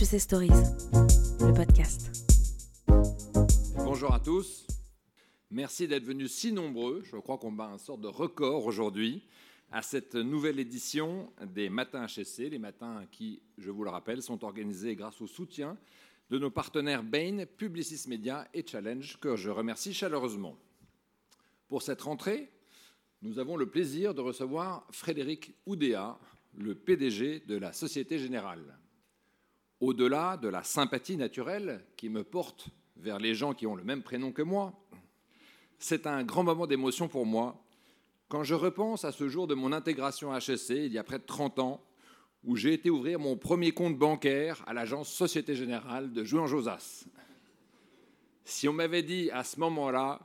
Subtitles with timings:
[0.00, 0.48] HEC Stories,
[1.40, 2.26] le podcast.
[3.76, 4.66] Bonjour à tous.
[5.50, 7.02] Merci d'être venus si nombreux.
[7.02, 9.26] Je crois qu'on bat un sort de record aujourd'hui
[9.70, 14.42] à cette nouvelle édition des Matins HEC, les matins qui, je vous le rappelle, sont
[14.42, 15.76] organisés grâce au soutien
[16.30, 20.56] de nos partenaires Bain, Publicis Media et Challenge, que je remercie chaleureusement.
[21.68, 22.50] Pour cette rentrée,
[23.20, 26.18] nous avons le plaisir de recevoir Frédéric Oudéa,
[26.56, 28.79] le PDG de la Société Générale.
[29.80, 34.02] Au-delà de la sympathie naturelle qui me porte vers les gens qui ont le même
[34.02, 34.74] prénom que moi,
[35.78, 37.64] c'est un grand moment d'émotion pour moi
[38.30, 41.18] quand je repense à ce jour de mon intégration à HEC, il y a près
[41.18, 41.84] de 30 ans,
[42.44, 47.06] où j'ai été ouvrir mon premier compte bancaire à l'agence Société Générale de Jouan-Josas.
[48.44, 50.20] Si on m'avait dit à ce moment-là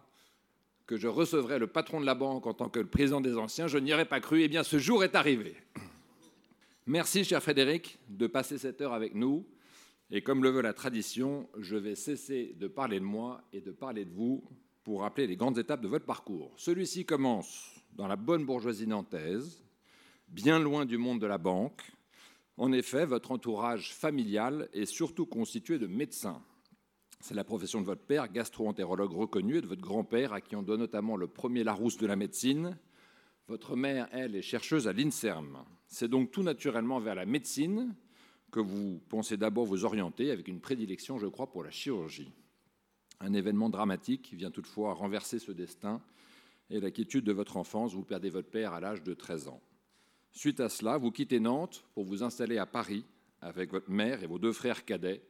[0.86, 3.80] que je recevrais le patron de la banque en tant que président des anciens, je
[3.80, 4.44] n'y aurais pas cru.
[4.44, 5.56] Eh bien, ce jour est arrivé.
[6.88, 9.44] Merci, cher Frédéric, de passer cette heure avec nous.
[10.12, 13.72] Et comme le veut la tradition, je vais cesser de parler de moi et de
[13.72, 14.44] parler de vous
[14.84, 16.54] pour rappeler les grandes étapes de votre parcours.
[16.58, 19.64] Celui-ci commence dans la bonne bourgeoisie nantaise,
[20.28, 21.82] bien loin du monde de la banque.
[22.56, 26.44] En effet, votre entourage familial est surtout constitué de médecins.
[27.20, 30.62] C'est la profession de votre père, gastro-entérologue reconnu, et de votre grand-père, à qui on
[30.62, 32.78] doit notamment le premier Larousse de la médecine.
[33.48, 35.64] Votre mère, elle, est chercheuse à l'INSERM.
[35.88, 37.94] C'est donc tout naturellement vers la médecine
[38.52, 42.32] que vous pensez d'abord vous orienter, avec une prédilection, je crois, pour la chirurgie.
[43.20, 46.02] Un événement dramatique vient toutefois renverser ce destin,
[46.72, 49.62] et la quiétude de votre enfance, vous perdez votre père à l'âge de 13 ans.
[50.32, 53.06] Suite à cela, vous quittez Nantes pour vous installer à Paris
[53.42, 55.22] avec votre mère et vos deux frères cadets,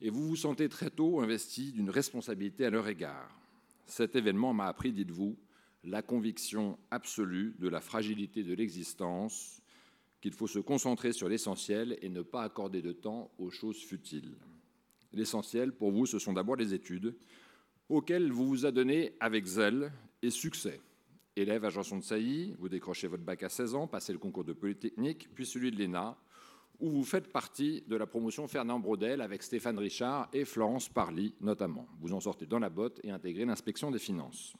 [0.00, 3.36] et vous vous sentez très tôt investi d'une responsabilité à leur égard.
[3.86, 5.36] Cet événement m'a appris, dites-vous,
[5.84, 9.62] la conviction absolue de la fragilité de l'existence,
[10.20, 14.36] qu'il faut se concentrer sur l'essentiel et ne pas accorder de temps aux choses futiles.
[15.12, 17.16] L'essentiel, pour vous, ce sont d'abord les études,
[17.88, 19.92] auxquelles vous vous adonnez avec zèle
[20.22, 20.80] et succès.
[21.36, 24.44] Élève à Janson de Sailly, vous décrochez votre bac à 16 ans, passez le concours
[24.44, 26.16] de Polytechnique, puis celui de l'ENA,
[26.80, 31.34] où vous faites partie de la promotion Fernand Braudel avec Stéphane Richard et Florence Parly
[31.40, 31.86] notamment.
[32.00, 34.54] Vous en sortez dans la botte et intégrez l'inspection des finances.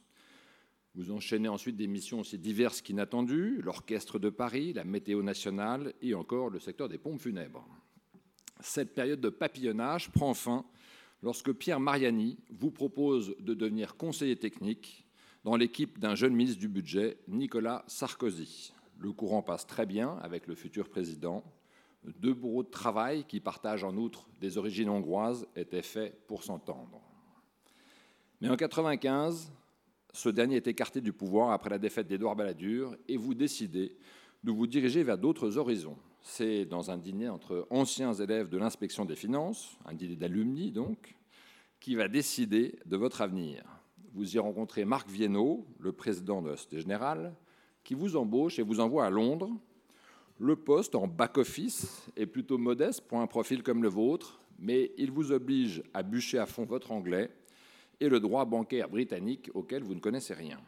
[0.95, 6.15] Vous enchaînez ensuite des missions aussi diverses qu'inattendues, l'Orchestre de Paris, la Météo nationale et
[6.15, 7.67] encore le secteur des pompes funèbres.
[8.61, 10.65] Cette période de papillonnage prend fin
[11.23, 15.07] lorsque Pierre Mariani vous propose de devenir conseiller technique
[15.45, 18.73] dans l'équipe d'un jeune ministre du Budget, Nicolas Sarkozy.
[18.99, 21.45] Le courant passe très bien avec le futur président.
[22.05, 27.01] Deux bourreaux de travail qui partagent en outre des origines hongroises étaient faits pour s'entendre.
[28.41, 29.53] Mais en 1995,
[30.13, 33.97] ce dernier est écarté du pouvoir après la défaite d'Édouard Balladur et vous décidez
[34.43, 35.97] de vous diriger vers d'autres horizons.
[36.23, 41.15] C'est dans un dîner entre anciens élèves de l'inspection des finances, un dîner d'alumni donc,
[41.79, 43.63] qui va décider de votre avenir.
[44.13, 47.35] Vous y rencontrez Marc Viennot, le président de la Société Générale,
[47.85, 49.51] qui vous embauche et vous envoie à Londres.
[50.39, 55.11] Le poste en back-office est plutôt modeste pour un profil comme le vôtre, mais il
[55.11, 57.31] vous oblige à bûcher à fond votre anglais
[58.01, 60.59] et le droit bancaire britannique auquel vous ne connaissez rien.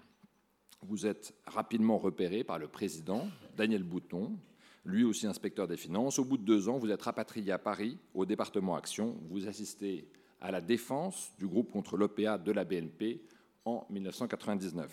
[0.82, 4.32] Vous êtes rapidement repéré par le président, Daniel Bouton,
[4.84, 6.18] lui aussi inspecteur des finances.
[6.18, 9.16] Au bout de deux ans, vous êtes rapatrié à Paris, au département Action.
[9.30, 10.08] Vous assistez
[10.40, 13.22] à la défense du groupe contre l'OPA de la BNP
[13.64, 14.90] en 1999.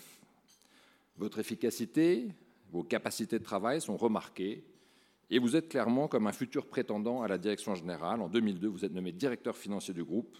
[1.18, 2.28] Votre efficacité,
[2.70, 4.64] vos capacités de travail sont remarquées
[5.28, 8.20] et vous êtes clairement comme un futur prétendant à la direction générale.
[8.20, 10.36] En 2002, vous êtes nommé directeur financier du groupe.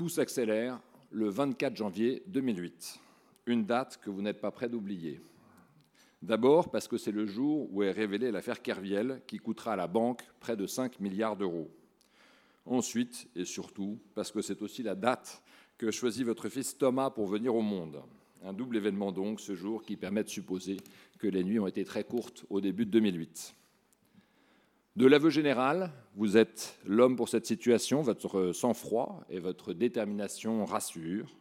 [0.00, 0.80] Tout s'accélère
[1.10, 2.98] le 24 janvier 2008,
[3.44, 5.20] une date que vous n'êtes pas prêt d'oublier.
[6.22, 9.88] D'abord parce que c'est le jour où est révélée l'affaire Kerviel qui coûtera à la
[9.88, 11.70] banque près de 5 milliards d'euros.
[12.64, 15.42] Ensuite et surtout parce que c'est aussi la date
[15.76, 18.00] que choisit votre fils Thomas pour venir au monde.
[18.42, 20.78] Un double événement donc ce jour qui permet de supposer
[21.18, 23.54] que les nuits ont été très courtes au début de 2008.
[24.96, 31.38] De l'aveu général, vous êtes l'homme pour cette situation, votre sang-froid et votre détermination rassurent.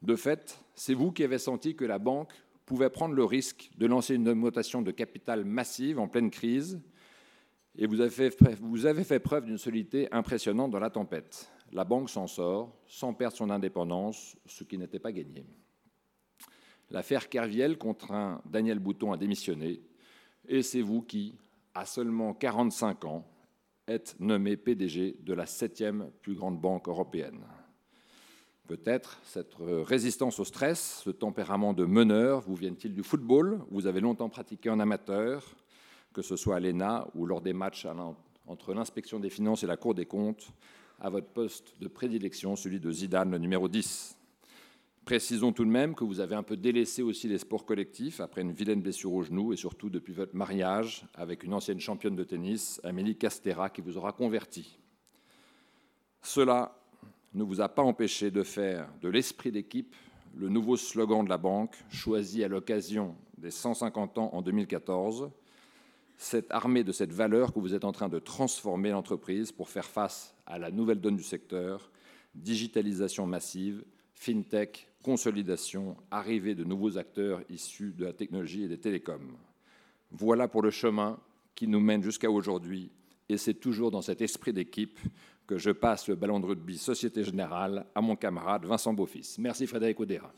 [0.00, 2.32] De fait, c'est vous qui avez senti que la banque
[2.64, 6.80] pouvait prendre le risque de lancer une augmentation de capital massive en pleine crise,
[7.76, 11.50] et vous avez fait, vous avez fait preuve d'une solidité impressionnante dans la tempête.
[11.72, 15.44] La banque s'en sort sans perdre son indépendance, ce qui n'était pas gagné.
[16.90, 19.82] L'affaire Kerviel contraint Daniel Bouton à démissionner,
[20.48, 21.36] et c'est vous qui,
[21.74, 23.24] à seulement 45 ans,
[23.88, 27.40] êtes nommé PDG de la septième plus grande banque européenne.
[28.68, 33.60] Peut-être cette résistance au stress, ce tempérament de meneur, vous viennent-ils du football?
[33.70, 35.44] Vous avez longtemps pratiqué en amateur,
[36.12, 37.86] que ce soit à l'ENA ou lors des matchs
[38.46, 40.52] entre l'inspection des finances et la Cour des comptes,
[41.00, 44.16] à votre poste de prédilection, celui de Zidane, le numéro 10.
[45.04, 48.42] Précisons tout de même que vous avez un peu délaissé aussi les sports collectifs après
[48.42, 52.22] une vilaine blessure au genou et surtout depuis votre mariage avec une ancienne championne de
[52.22, 54.78] tennis, Amélie Castera, qui vous aura converti.
[56.22, 56.78] Cela
[57.34, 59.96] ne vous a pas empêché de faire de l'esprit d'équipe
[60.36, 65.30] le nouveau slogan de la banque, choisi à l'occasion des 150 ans en 2014,
[66.16, 69.84] cette armée de cette valeur que vous êtes en train de transformer l'entreprise pour faire
[69.84, 71.90] face à la nouvelle donne du secteur,
[72.36, 73.84] digitalisation massive,
[74.22, 79.36] fintech, consolidation, arrivée de nouveaux acteurs issus de la technologie et des télécoms.
[80.12, 81.18] Voilà pour le chemin
[81.56, 82.92] qui nous mène jusqu'à aujourd'hui,
[83.28, 85.00] et c'est toujours dans cet esprit d'équipe
[85.44, 89.38] que je passe le ballon de rugby Société Générale à mon camarade Vincent Beaufils.
[89.38, 90.32] Merci Frédéric Odera.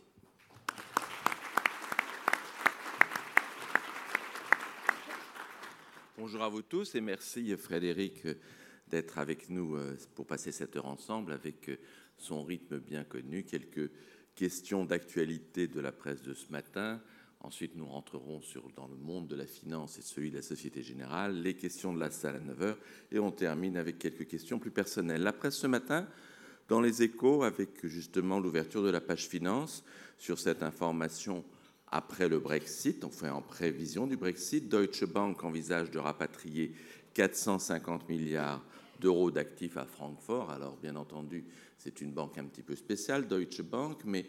[6.16, 8.26] Bonjour à vous tous et merci Frédéric
[8.88, 11.76] d'être avec nous euh, pour passer cette heure ensemble avec euh,
[12.18, 13.44] son rythme bien connu.
[13.44, 13.90] Quelques
[14.34, 17.00] questions d'actualité de la presse de ce matin.
[17.40, 18.40] Ensuite, nous rentrerons
[18.74, 22.00] dans le monde de la finance et celui de la Société Générale, les questions de
[22.00, 22.76] la salle à 9h,
[23.12, 25.22] et on termine avec quelques questions plus personnelles.
[25.22, 26.08] La presse ce matin,
[26.68, 29.84] dans les échos, avec justement l'ouverture de la page finance
[30.16, 31.44] sur cette information
[31.88, 36.74] après le Brexit, enfin en prévision du Brexit, Deutsche Bank envisage de rapatrier
[37.12, 38.64] 450 milliards
[39.04, 40.50] d'euros d'actifs à Francfort.
[40.50, 41.44] Alors, bien entendu,
[41.76, 44.24] c'est une banque un petit peu spéciale, Deutsche Bank, mais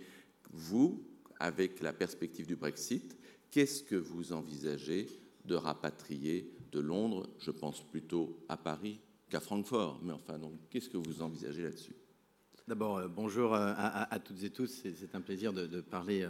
[0.51, 1.01] vous,
[1.39, 3.17] avec la perspective du Brexit,
[3.51, 5.07] qu'est-ce que vous envisagez
[5.45, 8.99] de rapatrier de Londres Je pense plutôt à Paris
[9.29, 11.95] qu'à Francfort, mais enfin, donc, qu'est-ce que vous envisagez là-dessus?
[12.67, 14.83] D'abord, euh, bonjour euh, à, toutes et tous.
[14.83, 16.29] C'est un plaisir de, parler, euh,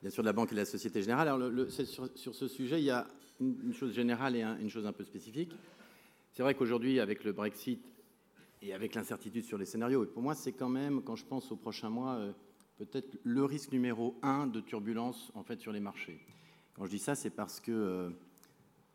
[0.00, 1.28] bien sûr, de la Banque et de la Société Générale.
[1.28, 3.06] Alors, sur, ce sujet, il y a
[3.38, 5.52] une, chose générale et une chose un peu spécifique.
[6.32, 7.84] C'est vrai qu'aujourd'hui, avec le Brexit
[8.62, 11.56] et avec l'incertitude sur les scénarios, pour moi, c'est quand même, quand je pense aux
[11.56, 12.18] prochains mois,
[12.78, 16.18] peut-être le risque numéro un de turbulence en fait sur les marchés.
[16.74, 18.10] Quand je dis ça, c'est parce que euh,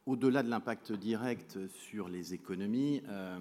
[0.05, 3.37] au-delà de l'impact direct sur les économies, euh,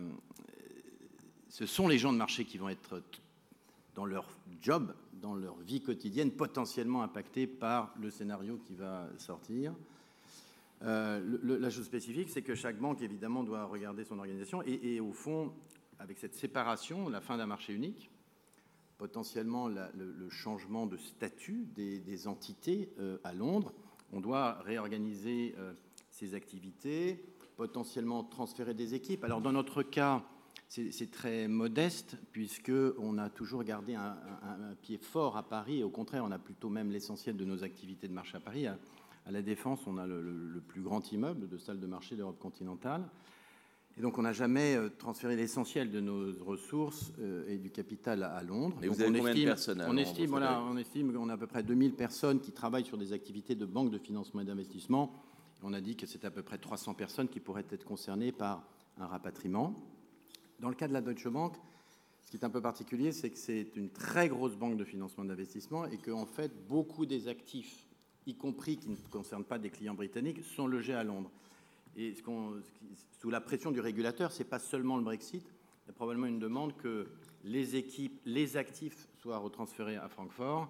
[1.48, 3.02] ce sont les gens de marché qui vont être
[3.94, 4.28] dans leur
[4.60, 9.74] job, dans leur vie quotidienne, potentiellement impactés par le scénario qui va sortir.
[10.82, 15.12] Euh, la chose spécifique, c'est que chaque banque, évidemment, doit regarder son organisation et, au
[15.12, 15.52] fond,
[15.98, 18.10] avec cette séparation, la fin d'un marché unique,
[18.98, 23.72] potentiellement le, changement de statut des, entités euh, à Londres.
[24.12, 25.72] On doit réorganiser euh,
[26.10, 27.24] ces activités,
[27.56, 29.24] potentiellement transférer des équipes.
[29.24, 30.22] Alors dans notre cas,
[30.68, 34.16] c'est très modeste puisqu'on a toujours gardé un,
[34.82, 38.08] pied fort à Paris et au contraire, on a plutôt même l'essentiel de nos activités
[38.08, 38.66] de marché à Paris.
[38.66, 38.78] À,
[39.30, 43.02] la Défense, on a le, le, plus grand immeuble de salle de marché d'Europe continentale.
[43.98, 48.22] Et donc, on n'a jamais euh, transféré l'essentiel de nos ressources euh, et du capital
[48.22, 48.76] à Londres.
[48.82, 51.46] Et vous avez combien de personnes On estime, voilà, on estime qu'on a à peu
[51.46, 55.14] près 2000 personnes qui travaillent sur des activités de banque de financement et d'investissement.
[55.62, 58.68] On a dit que c'est à peu près 300 personnes qui pourraient être concernées par
[58.98, 59.74] un rapatriement.
[60.60, 61.54] Dans le cas de la Deutsche Bank,
[62.22, 65.24] ce qui est un peu particulier, c'est que c'est une très grosse banque de financement
[65.24, 67.85] d'investissement et qu'en fait, beaucoup des actifs,
[68.26, 71.30] y compris qui ne concernent pas des clients britanniques, sont logés à Londres.
[71.96, 72.14] Et
[73.20, 76.26] sous la pression du régulateur, ce n'est pas seulement le Brexit, il y a probablement
[76.26, 77.06] une demande que
[77.44, 80.68] les équipes, les actifs soient retransférés à Francfort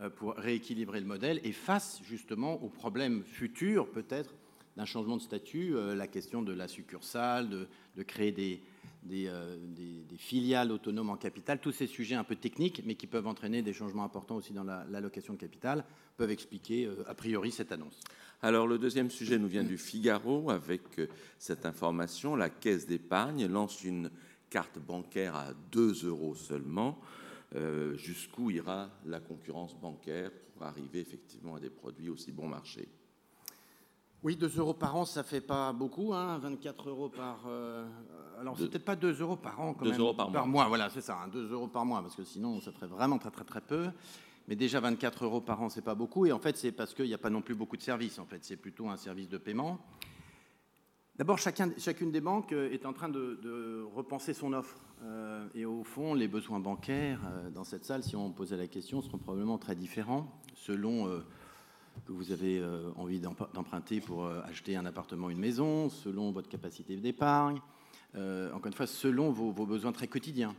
[0.00, 4.34] euh, pour rééquilibrer le modèle et face justement aux problèmes futurs peut-être
[4.76, 8.60] d'un changement de statut, euh, la question de la succursale, de, créer des,
[9.10, 13.26] euh, des, filiales autonomes en capital, tous ces sujets un peu techniques, mais qui peuvent
[13.26, 15.84] entraîner des changements importants aussi dans l'allocation de capital,
[16.16, 18.00] peuvent expliquer a priori cette annonce.
[18.44, 21.06] Alors le deuxième sujet nous vient du Figaro avec euh,
[21.38, 22.36] cette information.
[22.36, 24.10] La Caisse d'épargne lance une
[24.50, 27.00] carte bancaire à 2 euros seulement.
[27.54, 32.86] Euh, jusqu'où ira la concurrence bancaire pour arriver effectivement à des produits aussi bon marché?
[34.24, 37.44] Oui, 2 euros par an, ça fait pas beaucoup, hein, 24 euros par.
[37.46, 37.86] Euh,
[38.40, 40.66] alors, c'est peut-être pas 2 euros par an, quand 2 euros par, mois.
[40.66, 43.30] Voilà, c'est ça, 2 hein, euros par mois, parce que sinon, ça ferait vraiment très,
[43.30, 43.90] très, très peu.
[44.48, 46.26] Mais déjà 24 euros par an, c'est pas beaucoup.
[46.26, 48.18] Et en fait, c'est parce qu'il n'y a pas non plus beaucoup de services.
[48.18, 49.78] En fait, c'est plutôt un service de paiement.
[51.16, 54.80] D'abord, chacune des banques euh, est en train de, repenser son offre.
[55.04, 58.66] Euh, et au fond, les besoins bancaires euh, dans cette salle, si on posait la
[58.66, 61.22] question, seront probablement très différents selon
[62.06, 62.62] que vous avez
[62.96, 67.60] envie d'emprunter pour acheter un appartement, une maison, selon votre capacité d'épargne,
[68.14, 70.54] encore une fois, selon vos besoins très quotidiens.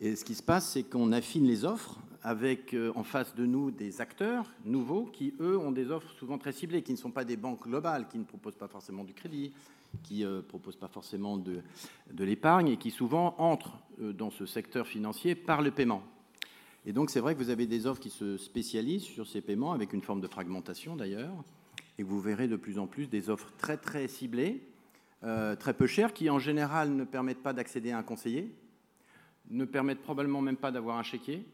[0.00, 3.46] Et ce qui se passe, c'est qu'on affine les offres avec euh, en face de
[3.46, 7.10] nous des acteurs nouveaux qui, eux, ont des offres souvent très ciblées, qui ne sont
[7.10, 9.52] pas des banques globales, qui ne proposent pas forcément du crédit,
[10.04, 11.62] qui ne proposent pas forcément de,
[12.12, 16.02] de l'épargne et qui souvent entrent dans ce secteur financier par le paiement.
[16.86, 19.72] Et donc, c'est vrai que vous avez des offres qui se spécialisent sur ces paiements,
[19.72, 21.34] avec une forme de fragmentation d'ailleurs,
[21.98, 24.62] et vous verrez de plus en plus des offres très très ciblées,
[25.24, 28.54] euh, très peu chères, qui en général ne permettent pas d'accéder à un conseiller,
[29.50, 31.44] ne permettent probablement même pas d'avoir un chéquier,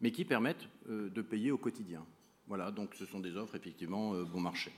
[0.00, 2.04] mais qui permettent euh, de payer au quotidien.
[2.46, 4.72] Voilà, donc ce sont des offres effectivement euh, bon marché.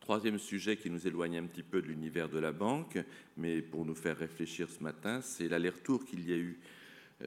[0.00, 2.98] Troisième sujet qui nous éloigne un petit peu de l'univers de la banque,
[3.36, 6.58] mais pour nous faire réfléchir ce matin, c'est l'aller-retour qu'il y a eu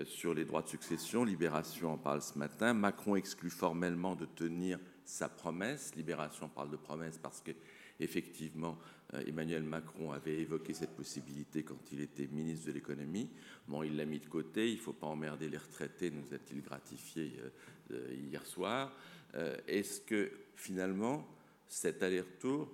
[0.05, 1.23] sur les droits de succession.
[1.23, 2.73] Libération en parle ce matin.
[2.73, 5.95] Macron exclut formellement de tenir sa promesse.
[5.95, 7.51] Libération parle de promesse parce que
[7.99, 8.77] effectivement,
[9.13, 13.29] euh, Emmanuel Macron avait évoqué cette possibilité quand il était ministre de l'économie.
[13.67, 14.69] Bon, il l'a mis de côté.
[14.69, 17.49] Il ne faut pas emmerder les retraités, nous a-t-il gratifié euh,
[17.91, 18.91] euh, hier soir.
[19.67, 21.27] Est-ce que finalement,
[21.67, 22.71] cet aller-retour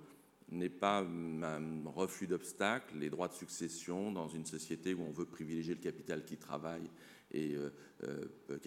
[0.50, 5.26] n'est pas un refus d'obstacles, les droits de succession dans une société où on veut
[5.26, 6.88] privilégier le capital qui travaille
[7.34, 7.70] et euh,
[8.04, 8.58] euh,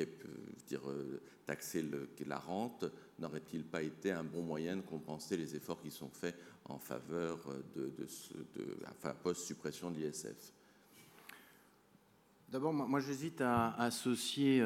[0.67, 1.85] dire, euh, taxer
[2.25, 2.85] la rente
[3.19, 7.39] n'aurait-il pas été un bon moyen de compenser les efforts qui sont faits en faveur
[7.75, 7.91] de,
[8.89, 10.53] enfin, post-suppression de l'ISF?
[12.49, 14.63] D'abord, moi, j'hésite à associer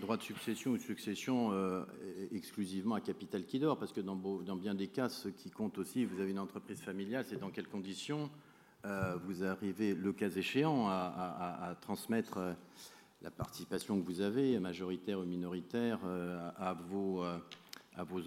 [0.00, 1.52] droit de succession ou succession
[2.32, 5.78] exclusivement à capital qui dort, parce que dans, dans, bien des cas, ce qui compte
[5.78, 8.30] aussi, vous avez une entreprise familiale, c'est dans quelles conditions
[9.24, 12.56] vous arrivez, le cas échéant, à transmettre
[13.22, 17.38] la participation que vous avez, majoritaire ou minoritaire, euh, à, vos, euh,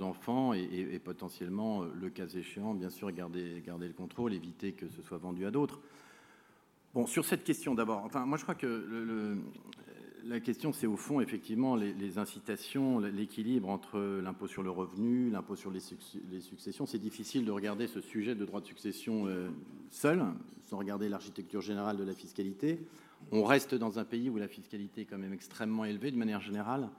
[0.01, 4.87] enfants et, potentiellement, euh, le cas échéant, bien sûr, garder, garder le contrôle, éviter que
[4.89, 5.79] ce soit vendu à d'autres.
[6.93, 9.37] Bon, sur cette question d'abord, enfin, moi je crois que le,
[10.25, 15.55] la question, c'est au fond effectivement les, incitations, l'équilibre entre l'impôt sur le revenu, l'impôt
[15.55, 16.85] sur les, successions.
[16.85, 19.27] C'est difficile de regarder ce sujet de droit de succession
[19.89, 20.23] seul,
[20.65, 22.79] sans regarder l'architecture générale de la fiscalité.
[23.31, 26.41] On reste dans un pays où la fiscalité est quand même extrêmement élevée de manière
[26.41, 26.89] générale.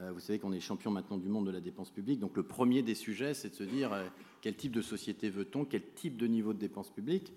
[0.00, 2.20] Euh, vous savez qu'on est champion maintenant du monde de la dépense publique.
[2.20, 4.06] Donc le premier des sujets, c'est de se dire euh,
[4.40, 7.32] quel type de société veut-on, quel type de niveau de dépense publique,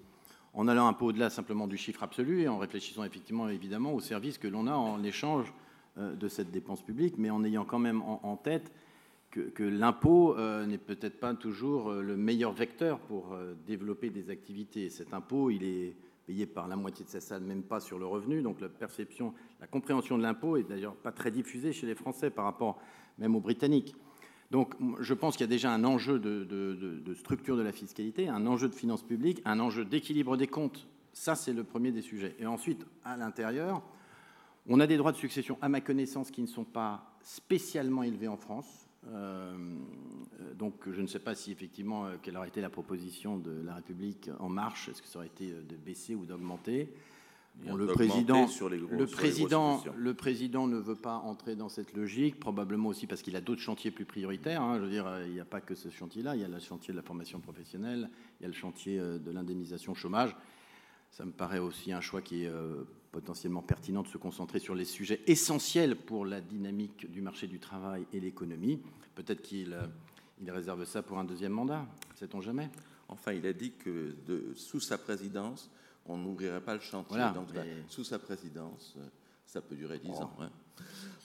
[0.54, 4.00] en allant un peu au-delà simplement du chiffre absolu et en réfléchissant effectivement évidemment aux
[4.00, 5.54] services que l'on a en échange
[5.98, 8.72] euh, de cette dépense publique, mais en ayant quand même en, tête
[9.30, 13.34] que, l'impôt n'est peut-être pas toujours le meilleur vecteur pour
[13.66, 14.90] développer des activités.
[14.90, 18.06] Cet impôt, il est payé par la moitié de sa salle, même pas sur le
[18.06, 18.42] revenu.
[18.42, 22.30] Donc la perception, la compréhension de l'impôt est d'ailleurs pas très diffusée chez les Français
[22.30, 22.80] par rapport
[23.18, 23.96] même aux Britanniques.
[24.52, 28.46] Donc je pense qu'il y a déjà un enjeu de, structure de la fiscalité, un
[28.46, 30.88] enjeu de finances publiques, un enjeu d'équilibre des comptes.
[31.14, 32.36] Ça, c'est le premier des sujets.
[32.40, 33.82] Et ensuite, à l'intérieur,
[34.68, 38.28] on a des droits de succession, à ma connaissance, qui ne sont pas spécialement élevés
[38.28, 38.88] en France.
[39.08, 39.58] Euh,
[40.56, 43.76] donc je ne sais pas si effectivement euh, quelle aurait été la proposition de la
[43.76, 44.90] République en marche.
[44.90, 46.94] Est-ce que ça aurait été euh, de baisser ou d'augmenter?
[47.64, 48.48] Le, président,
[48.92, 53.36] le, président, le président ne veut pas entrer dans cette logique, probablement aussi parce qu'il
[53.36, 54.62] a d'autres chantiers plus prioritaires.
[54.62, 54.78] Hein.
[54.78, 56.92] Je veux dire, il n'y a pas que ce chantier-là, il y a le chantier
[56.92, 60.36] de la formation professionnelle, il y a le chantier de l'indemnisation chômage.
[61.12, 62.52] Ça me paraît aussi un choix qui est
[63.12, 67.60] potentiellement pertinent de se concentrer sur les sujets essentiels pour la dynamique du marché du
[67.60, 68.82] travail et l'économie.
[69.14, 69.78] Peut-être qu'il
[70.42, 72.70] il réserve ça pour un deuxième mandat, sait-on jamais?
[73.08, 75.70] Enfin, il a dit que de, sous sa présidence,
[76.06, 77.22] on n'ouvrirait pas le chantier.
[77.34, 77.48] Donc,
[77.88, 78.98] sous sa présidence,
[79.46, 80.34] ça peut durer dix ans.
[80.40, 80.50] Hein.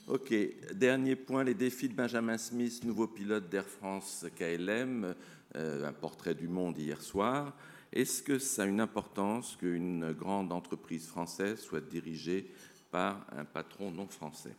[0.09, 0.33] Ok,
[0.75, 5.14] dernier point, les défis de Benjamin Smith, nouveau pilote d'Air France KLM,
[5.56, 7.56] euh, un portrait du monde hier soir.
[7.92, 12.52] Est-ce que ça a une importance qu'une grande entreprise française soit dirigée
[12.90, 14.54] par un patron non français?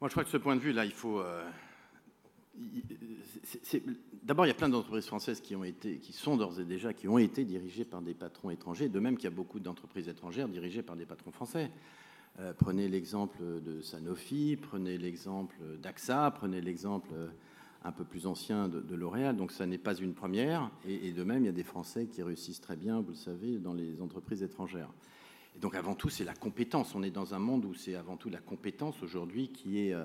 [0.00, 1.20] Moi, je crois que ce point de vue-là, il faut.
[1.20, 1.48] Euh,
[4.22, 6.92] d'abord, il y a plein d'entreprises françaises qui, ont été, qui sont d'ores et déjà,
[6.92, 10.08] qui ont été dirigées par des patrons étrangers, de même qu'il y a beaucoup d'entreprises
[10.08, 11.70] étrangères dirigées par des patrons français.
[12.40, 17.12] Euh, prenez l'exemple de Sanofi, prenez l'exemple d'AXA, prenez l'exemple
[17.84, 20.70] un peu plus ancien de, L'Oréal, donc ça n'est pas une première.
[20.86, 23.58] Et, de même, il y a des Français qui réussissent très bien, vous le savez,
[23.58, 24.90] dans les entreprises étrangères.
[25.56, 26.94] Et donc avant tout, c'est la compétence.
[26.94, 30.04] On est dans un monde où c'est avant tout la compétence aujourd'hui qui, euh,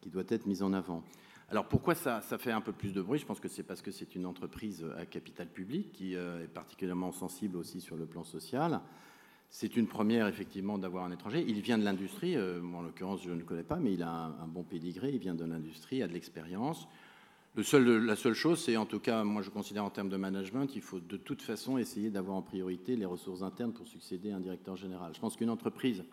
[0.00, 1.02] qui doit être mise en avant.
[1.48, 3.18] Alors pourquoi ça, fait un peu plus de bruit?
[3.18, 6.48] Je pense que c'est parce que c'est une entreprise à capital public qui euh, est
[6.48, 8.80] particulièrement sensible aussi sur le plan social.
[9.48, 11.44] C'est une première, effectivement, d'avoir un étranger.
[11.46, 12.36] Il vient de l'industrie.
[12.36, 15.10] Euh, en l'occurrence, je ne le connais pas, mais il a un, un bon pédigré.
[15.10, 16.88] Il vient de l'industrie, a de l'expérience
[17.56, 20.82] la seule chose, c'est en tout cas, moi je considère en termes de management, il
[20.82, 24.40] faut de toute façon essayer d'avoir en priorité les ressources internes pour succéder à un
[24.40, 25.14] directeur général.
[25.14, 26.04] Je pense qu'une entreprise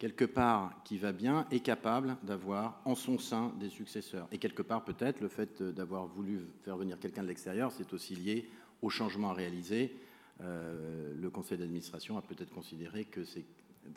[0.00, 4.26] quelque part qui va bien, est capable d'avoir en son sein des successeurs.
[4.32, 8.16] Et quelque part, peut-être, le fait d'avoir voulu faire venir quelqu'un de l'extérieur, c'est aussi
[8.16, 8.48] lié
[8.80, 9.94] au changement à réaliser.
[10.40, 13.44] Euh, le conseil d'administration a peut-être considéré que c'est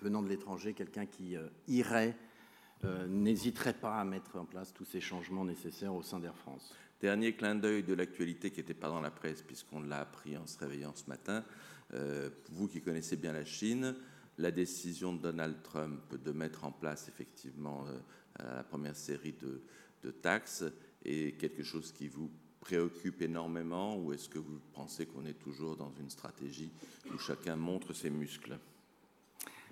[0.01, 2.17] venant de l'étranger quelqu'un qui euh, irait,
[2.83, 6.75] euh, n'hésiterait pas à mettre en place tous ces changements nécessaires au sein d'Air France.
[6.99, 10.45] Dernier clin d'œil de l'actualité qui n'était pas dans la presse, puisqu'on l'a appris en
[10.47, 11.45] se réveillant ce matin.
[12.49, 13.93] vous qui connaissez bien la Chine,
[14.37, 19.61] la décision de Donald Trump de mettre en place effectivement euh, la première série de,
[20.21, 20.65] taxes
[21.05, 25.77] est quelque chose qui vous préoccupe énormément ou est-ce que vous pensez qu'on est toujours
[25.77, 26.69] dans une stratégie
[27.13, 28.57] où chacun montre ses muscles?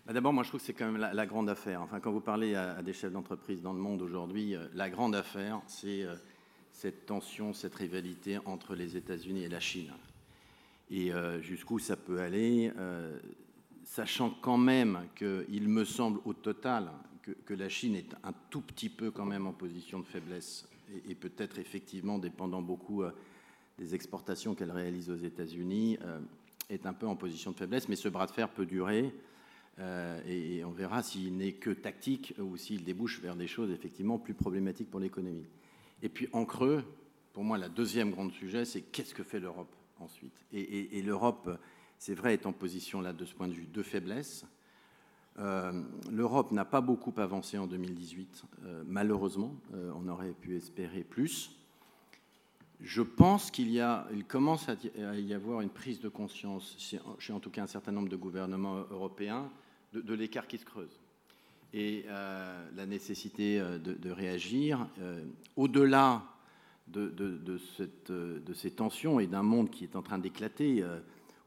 [0.05, 1.81] Bah, D'abord, moi je trouve que c'est quand même la, grande affaire.
[1.81, 5.15] Enfin, quand vous parlez à, des chefs d'entreprise dans le monde aujourd'hui, euh, la grande
[5.15, 6.15] affaire, c'est euh,
[6.71, 9.91] cette tension, cette rivalité entre les États-Unis et la Chine.
[10.89, 12.69] Et jusqu'où ça peut aller,
[13.91, 16.89] sachant quand même qu'il me semble au total
[17.45, 20.65] que, la Chine est un tout petit peu quand même en position de faiblesse
[21.09, 23.11] et, peut-être effectivement dépendant beaucoup euh,
[23.77, 26.19] des exportations qu'elle réalise aux États-Unis, euh,
[26.69, 29.13] est un peu en position de faiblesse, mais ce bras de fer peut durer.
[29.79, 34.17] Euh, et, on verra s'il n'est que tactique ou s'il débouche vers des choses effectivement
[34.17, 35.47] plus problématiques pour l'économie.
[36.01, 36.85] Et puis en creux,
[37.33, 40.45] pour moi, la deuxième grande sujet, c'est qu'est-ce que fait l'Europe ensuite?
[40.53, 41.59] Et, l'Europe
[42.01, 44.43] c'est vrai, est en position là de ce point de vue de faiblesse.
[45.37, 49.55] Euh, L'Europe n'a pas beaucoup avancé en 2018, euh, malheureusement.
[49.75, 51.51] Euh, on aurait pu espérer plus.
[52.79, 54.73] Je pense qu'il il commence à
[55.13, 58.77] y avoir une prise de conscience chez, en tout cas un certain nombre de gouvernements
[58.89, 59.51] européens
[59.93, 60.99] de, l'écart qui se creuse
[61.71, 64.87] et la nécessité de, réagir
[65.55, 66.23] au-delà
[66.87, 70.83] de, de, ces tensions et d'un monde qui est en train d'éclater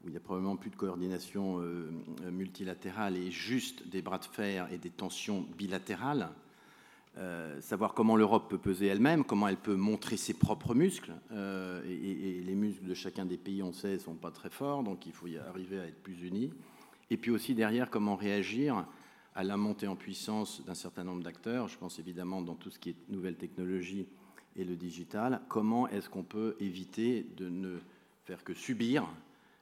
[0.04, 1.90] où il n'y a probablement plus de coordination euh,
[2.30, 6.28] multilatérale et juste des bras de fer et des tensions bilatérales.
[7.16, 11.14] Euh, savoir comment l'Europe peut peser elle-même, comment elle peut montrer ses propres muscles.
[11.32, 14.82] Euh, et, les muscles de chacun des pays, on sait, ne sont pas très forts,
[14.82, 16.52] donc il faut y arriver à être plus unis.
[17.10, 18.84] Et puis aussi derrière, comment réagir
[19.34, 21.68] à la montée en puissance d'un certain nombre d'acteurs.
[21.68, 24.06] Je pense évidemment dans tout ce qui est nouvelles technologies
[24.56, 25.40] et le digital.
[25.48, 27.78] Comment est-ce qu'on peut éviter de ne
[28.24, 29.06] faire que subir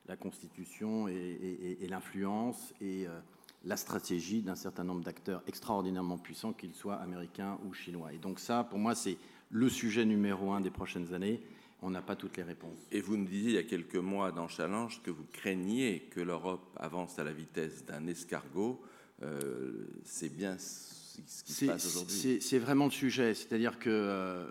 [0.06, 3.20] la constitution et, l'influence et euh,
[3.64, 8.12] la stratégie d'un certain nombre d'acteurs extraordinairement puissants, qu'ils soient américains ou chinois.
[8.12, 9.16] Et donc ça, pour moi, c'est
[9.50, 11.40] le sujet numéro un des prochaines années.
[11.82, 12.78] On n'a pas toutes les réponses.
[12.92, 16.20] Et vous nous disiez il y a quelques mois dans Challenge que vous craigniez que
[16.20, 18.80] l'Europe avance à la vitesse d'un escargot.
[19.22, 22.40] Euh, c'est bien ce qui se passe aujourd'hui.
[22.40, 23.34] C'est vraiment le sujet.
[23.34, 24.46] C'est-à-dire que euh,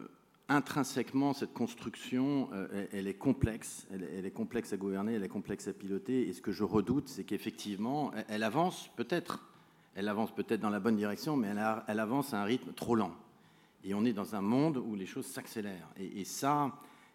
[0.51, 3.87] intrinsèquement, cette construction, euh, elle, est complexe.
[3.91, 6.27] Elle, est complexe à gouverner, elle est complexe à piloter.
[6.27, 9.43] Et ce que je redoute, c'est qu'effectivement, elle, avance peut-être,
[9.95, 11.47] elle avance peut-être dans la bonne direction, mais
[11.87, 13.13] elle, avance à un rythme trop lent.
[13.83, 15.89] Et on est dans un monde où les choses s'accélèrent.
[15.97, 16.71] Et, ça,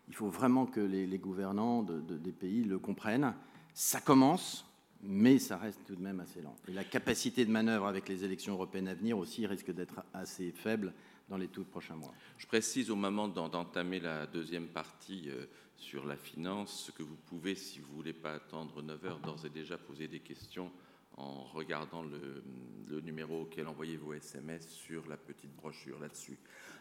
[0.08, 3.34] il faut vraiment que les, gouvernants des pays le comprennent.
[3.74, 4.66] Ça commence,
[5.02, 6.56] mais ça reste tout de même assez lent.
[6.66, 10.50] Et la capacité de manœuvre avec les élections européennes à venir aussi risque d'être assez
[10.52, 10.92] faible
[11.28, 12.14] dans les tout prochains mois.
[12.38, 17.16] Je précise au moment d'entamer la deuxième partie euh, sur la finance, ce que vous
[17.26, 20.70] pouvez, si vous ne voulez pas attendre 9 heures, d'ores et déjà poser des questions
[21.16, 26.38] en regardant le, numéro auquel envoyez vos SMS sur la petite brochure là-dessus.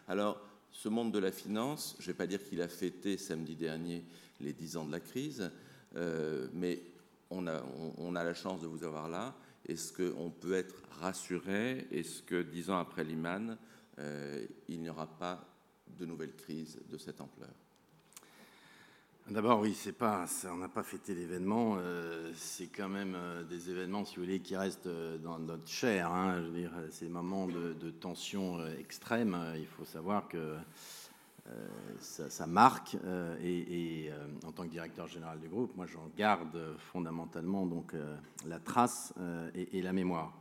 [0.08, 0.40] Alors,
[0.72, 4.04] ce monde de la finance, je ne vais pas dire qu'il a fêté samedi dernier
[4.40, 5.50] les 10 ans de la crise,
[5.94, 6.82] euh, mais
[7.30, 9.34] on a, la chance de vous avoir là.
[9.66, 11.86] Est-ce qu'on peut être rassuré?
[11.90, 13.58] Est-ce que, dix ans après Lehman,
[13.98, 15.44] il n'y aura pas
[15.98, 17.50] de nouvelle crise de cette ampleur.
[19.28, 21.78] D'abord, oui, pas, on n'a pas fêté l'événement.
[21.80, 24.88] Euh, c'est quand même euh, des événements, si vous voulez, qui restent
[25.20, 26.12] dans notre chair.
[26.12, 26.44] Hein.
[26.90, 29.36] ces moments de, tension extrême.
[29.56, 30.54] il faut savoir que
[31.98, 32.96] ça, marque.
[33.42, 34.10] et,
[34.46, 37.94] en tant que directeur général du groupe, moi, j'en garde fondamentalement donc
[38.46, 39.12] la trace
[39.54, 40.32] et, la mémoire.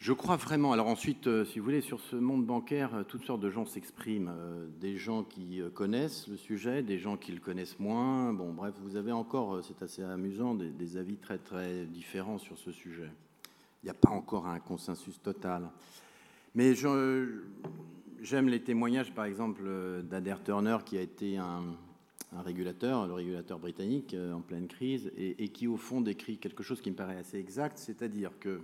[0.00, 0.72] Je crois vraiment.
[0.72, 3.66] Alors ensuite, euh, si vous voulez, sur ce monde bancaire, euh, toutes sortes de gens
[3.66, 4.32] s'expriment.
[4.34, 8.32] Euh, des gens qui connaissent le sujet, des gens qui le connaissent moins.
[8.32, 12.72] Bon, bref, vous avez encore, c'est assez amusant, des, avis très très différents sur ce
[12.72, 13.10] sujet.
[13.82, 15.68] Il n'y a pas encore un consensus total.
[16.54, 19.62] Mais j'aime les témoignages, par exemple,
[20.02, 21.76] d'Adair Turner, qui a été un,
[22.42, 26.80] régulateur, le régulateur britannique, en pleine crise, et, et qui, au fond, décrit quelque chose
[26.80, 28.62] qui me paraît assez exact, c'est-à-dire que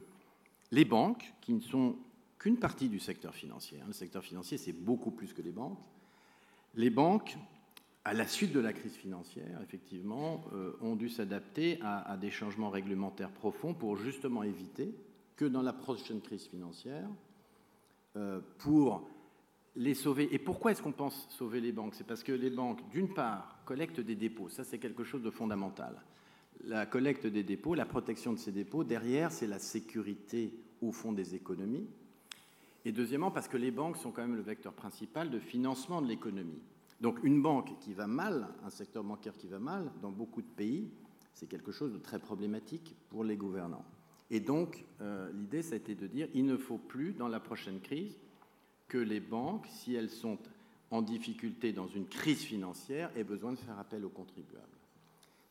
[0.77, 1.97] les banques, qui ne sont
[2.39, 5.79] qu'une partie du secteur financier, hein, le secteur financier c'est beaucoup plus que les banques,
[6.75, 7.39] les banques,
[8.05, 12.71] à la suite de la crise financière, effectivement, euh, ont dû s'adapter à, des changements
[12.71, 14.95] réglementaires profonds pour justement éviter
[15.35, 17.09] que dans la prochaine crise financière
[18.17, 19.09] euh, pour
[19.75, 20.29] les sauver.
[20.33, 21.95] Et pourquoi est-ce qu'on pense sauver les banques?
[21.95, 24.51] C'est parce que les banques, d'une part, collectent des dépôts.
[24.51, 26.01] Ça, c'est quelque chose de fondamental.
[26.65, 31.13] La collecte des dépôts, la protection de ces dépôts, derrière, c'est la sécurité au fond
[31.13, 31.87] des économies.
[32.85, 36.07] Et deuxièmement, parce que les banques sont quand même le vecteur principal de financement de
[36.07, 36.63] l'économie.
[37.01, 40.47] Donc une banque qui va mal, un secteur bancaire qui va mal, dans beaucoup de
[40.47, 40.89] pays,
[41.35, 43.85] c'est quelque chose de très problématique pour les gouvernants.
[44.31, 47.41] Et donc, euh, l'idée, ça a été de dire, il ne faut plus, dans la
[47.41, 48.17] prochaine crise,
[48.89, 50.39] que les banques, si elles sont
[50.91, 54.65] en difficulté dans une crise financière, aient besoin de faire appel aux contribuables.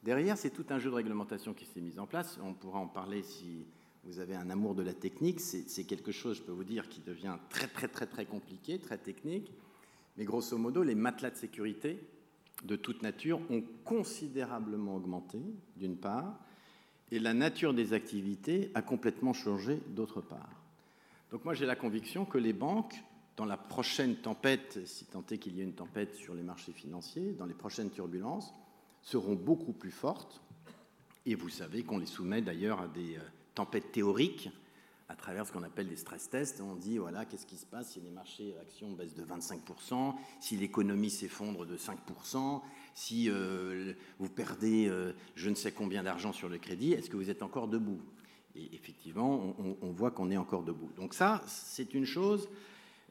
[0.04, 2.40] Derrière, c'est tout un jeu de réglementation qui s'est mis en place.
[2.44, 3.66] On pourra en parler si
[4.06, 5.39] vous avez un amour de la technique.
[5.39, 8.98] C'est quelque chose, je peux vous dire, qui devient très, très, très, très compliqué, très
[8.98, 9.52] technique.
[10.18, 12.00] Mais grosso modo, les matelas de sécurité
[12.63, 15.39] de toute nature ont considérablement augmenté,
[15.76, 16.39] d'une part,
[17.12, 20.62] et la nature des activités a complètement changé, d'autre part.
[21.32, 22.96] Donc moi, j'ai la conviction que les banques,
[23.36, 26.72] dans la prochaine tempête, si tant est qu'il y ait une tempête sur les marchés
[26.72, 28.54] financiers, dans les prochaines turbulences,
[29.02, 30.41] seront beaucoup plus fortes.
[31.26, 33.18] Et vous savez qu'on les soumet d'ailleurs à des
[33.56, 34.50] tempêtes théoriques
[35.08, 36.62] à travers ce qu'on appelle des stress tests.
[36.62, 40.58] On dit, voilà, qu'est-ce qui se passe si les marchés actions baissent de 25%, si
[40.58, 42.62] l'économie s'effondre de 5%,
[42.94, 47.18] si euh, vous perdez euh, je ne sais combien d'argent sur le crédit, est-ce que
[47.18, 48.02] vous êtes encore debout?
[48.56, 50.89] Et effectivement, on, voit qu'on est encore debout.
[50.96, 52.48] Donc ça, c'est une chose.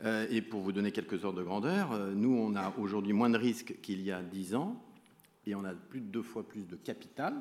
[0.02, 3.36] Euh, et pour vous donner quelques ordres de grandeur, nous, on a aujourd'hui moins de
[3.36, 4.82] risques qu'il y a 10 ans,
[5.46, 7.34] et on a plus de deux fois plus de capital.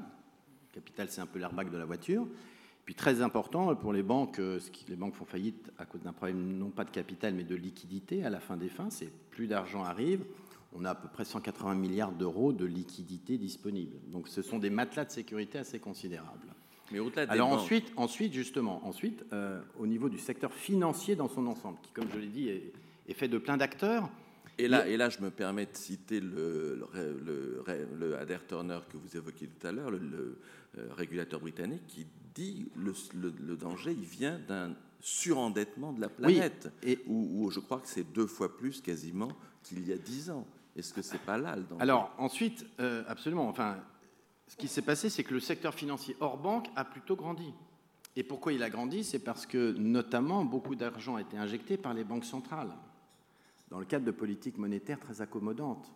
[0.73, 2.27] capital, c'est un peu l'airbag de la voiture.
[2.85, 6.01] Puis très important pour les banques, euh, ce qui, les banques font faillite à cause
[6.01, 9.09] d'un problème non pas de capital mais de liquidité à la fin des fins, c'est
[9.31, 10.23] plus d'argent arrive.
[10.75, 13.95] On a à peu près 180 milliards d'euros de liquidité disponible.
[14.07, 16.53] Donc ce sont des matelas de sécurité assez considérables.
[16.91, 21.47] Mais au-delà Alors ensuite, ensuite, justement, ensuite, euh, au niveau du secteur financier dans son
[21.47, 24.09] ensemble, qui, comme je l'ai dit, est, fait de plein d'acteurs.
[24.57, 27.63] Et là, et là, je me permets de citer le, le,
[27.97, 30.37] le, Adair Turner que vous évoquiez tout à l'heure, le,
[30.77, 36.71] euh, régulateur britannique, qui dit le, le, danger, il vient d'un surendettement de la planète,
[36.81, 39.29] et où, je crois que c'est deux fois plus quasiment
[39.63, 40.47] qu'il y a dix ans.
[40.75, 41.81] Est-ce que c'est pas là le danger?
[41.81, 43.47] Alors ensuite, euh, absolument.
[43.47, 43.77] Enfin,
[44.47, 47.53] ce qui s'est passé, c'est que le secteur financier hors banque a plutôt grandi.
[48.15, 49.03] Et pourquoi il a grandi?
[49.03, 52.73] C'est parce que notamment beaucoup d'argent a été injecté par les banques centrales
[53.69, 55.91] dans le cadre de politiques monétaires très accommodantes.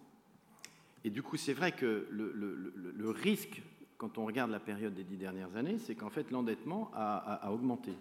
[1.03, 3.61] Et du coup, c'est vrai que le, le, le risque
[3.97, 7.93] quand on regarde la période des dix dernières années, c'est qu'en fait l'endettement a, augmenté.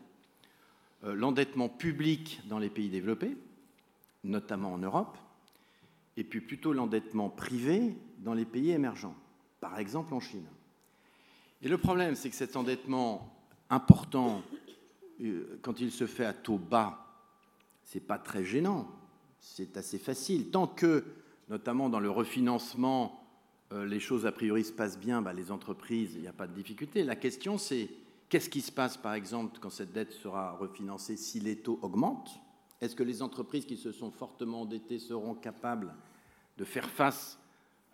[1.05, 3.37] Euh, l'endettement public dans les pays développés,
[4.25, 5.17] notamment en Europe,
[6.17, 9.15] et puis plutôt l'endettement privé dans les pays émergents,
[9.61, 10.47] par exemple en Chine.
[11.63, 13.35] Et le problème, c'est que cet endettement
[13.71, 14.43] important,
[15.23, 17.07] euh, quand il se fait à taux bas,
[17.83, 18.91] c'est pas très gênant,
[19.41, 21.05] c'est assez facile, tant que,
[21.49, 23.26] notamment dans le refinancement
[23.73, 26.55] les choses a priori se passent bien, bah, les entreprises, il n'y a pas de
[26.55, 27.03] difficulté.
[27.03, 27.89] La question, c'est
[28.29, 32.41] qu'est-ce qui se passe, par exemple, quand cette dette sera refinancée si les taux augmentent?
[32.81, 35.95] Est-ce que les entreprises qui se sont fortement endettées seront capables
[36.59, 37.39] de faire face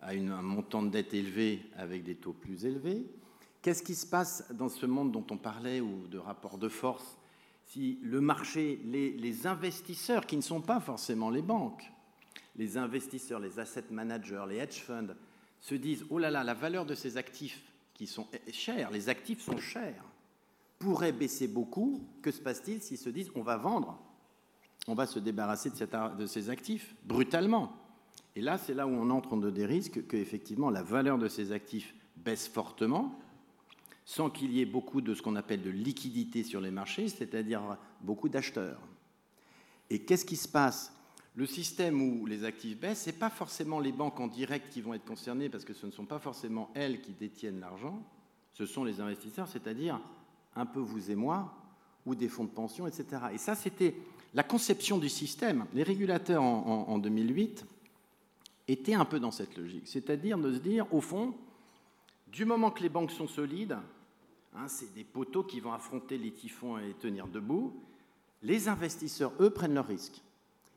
[0.01, 3.05] à un montant de dette élevé avec des taux plus élevés?
[3.61, 7.17] Qu'est-ce qui se passe dans ce monde dont on parlait ou de rapport de force?
[7.65, 11.89] Si le marché, les investisseurs qui ne sont pas forcément les banques,
[12.57, 15.15] les investisseurs, les asset managers, les hedge funds,
[15.63, 19.41] se disent oh là là, la valeur de ces actifs qui sont chers, les actifs
[19.41, 20.03] sont chers,
[20.77, 22.05] pourrait baisser beaucoup.
[22.21, 23.97] Que se passe-t-il s'ils se disent on va vendre,
[24.87, 27.77] on va se débarrasser de, ces actifs brutalement?
[28.35, 31.29] Et là, c'est là où on entre dans des risques que effectivement la valeur de
[31.29, 33.17] ces actifs baisse fortement,
[34.03, 37.77] sans qu'il y ait beaucoup de ce qu'on appelle de liquidité sur les marchés, c'est-à-dire
[38.01, 38.81] beaucoup d'acheteurs.
[39.89, 40.93] Et qu'est-ce qui se passe
[41.35, 44.81] le système où les actifs baissent, ce n'est pas forcément les banques en direct qui
[44.81, 48.03] vont être concernées, parce que ce ne sont pas forcément elles qui détiennent l'argent,
[48.53, 49.99] ce sont les investisseurs, c'est-à-dire
[50.55, 51.55] un peu vous et moi,
[52.05, 53.23] ou des fonds de pension, etc.
[53.33, 53.95] Et ça, c'était
[54.33, 55.65] la conception du système.
[55.73, 57.65] Les régulateurs en, 2008
[58.67, 61.33] étaient un peu dans cette logique, c'est-à-dire de se dire, au fond,
[62.27, 63.77] du moment que les banques sont solides,
[64.55, 67.81] hein, c'est des poteaux qui vont affronter les typhons et tenir debout,
[68.43, 70.21] les investisseurs, eux, prennent leurs risques.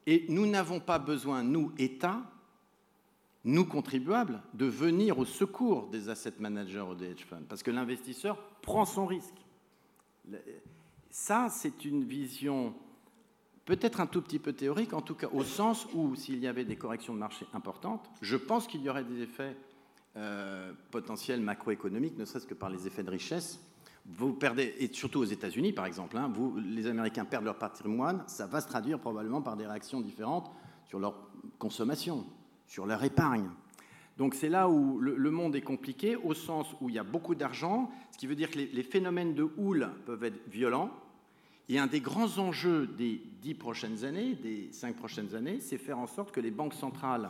[0.07, 2.23] Et nous n'avons pas besoin, nous, États,
[3.45, 7.71] nous, contribuables, de venir au secours des asset managers ou des hedge funds, parce que
[7.71, 9.35] l'investisseur prend son risque.
[11.11, 12.75] Ça, c'est une vision
[13.65, 16.65] peut-être un tout petit peu théorique, en tout cas au sens où, s'il y avait
[16.65, 19.57] des corrections de marché importantes, je pense qu'il y aurait des effets
[20.17, 23.61] euh, potentiels macroéconomiques, ne serait-ce que par les effets de richesse
[24.09, 26.33] vous perdez, et surtout aux États-Unis par exemple, hein,
[26.65, 30.51] les Américains perdent leur patrimoine, ça va se traduire probablement par des réactions différentes
[30.85, 31.15] sur leur
[31.59, 32.25] consommation,
[32.67, 33.49] sur leur épargne.
[34.17, 37.35] Donc c'est là où le, monde est compliqué, au sens où il y a beaucoup
[37.35, 40.91] d'argent, ce qui veut dire que les, les, phénomènes de houle peuvent être violents.
[41.69, 45.99] Et un des grands enjeux des dix prochaines années, des cinq prochaines années, c'est faire
[45.99, 47.29] en sorte que les banques centrales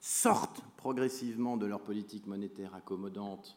[0.00, 3.56] sortent progressivement de leur politique monétaire accommodante.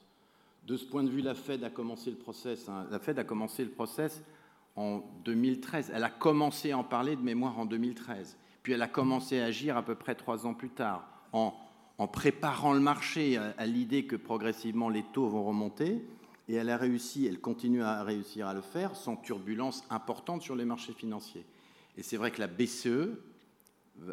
[0.64, 2.70] De ce point de vue, la Fed a commencé le process.
[2.70, 2.86] Hein.
[2.92, 4.24] La Fed a commencé le process
[4.76, 5.92] en 2013.
[5.94, 8.38] Elle a commencé à en parler de mémoire en 2013.
[8.62, 11.54] Puis elle a commencé à agir à peu près trois ans plus tard, en,
[12.12, 16.06] préparant le marché à, l'idée que progressivement les taux vont remonter.
[16.48, 20.56] Et elle a réussi, elle continue à réussir à le faire sans turbulence importante sur
[20.56, 21.46] les marchés financiers.
[21.98, 23.18] Et c'est vrai que la BCE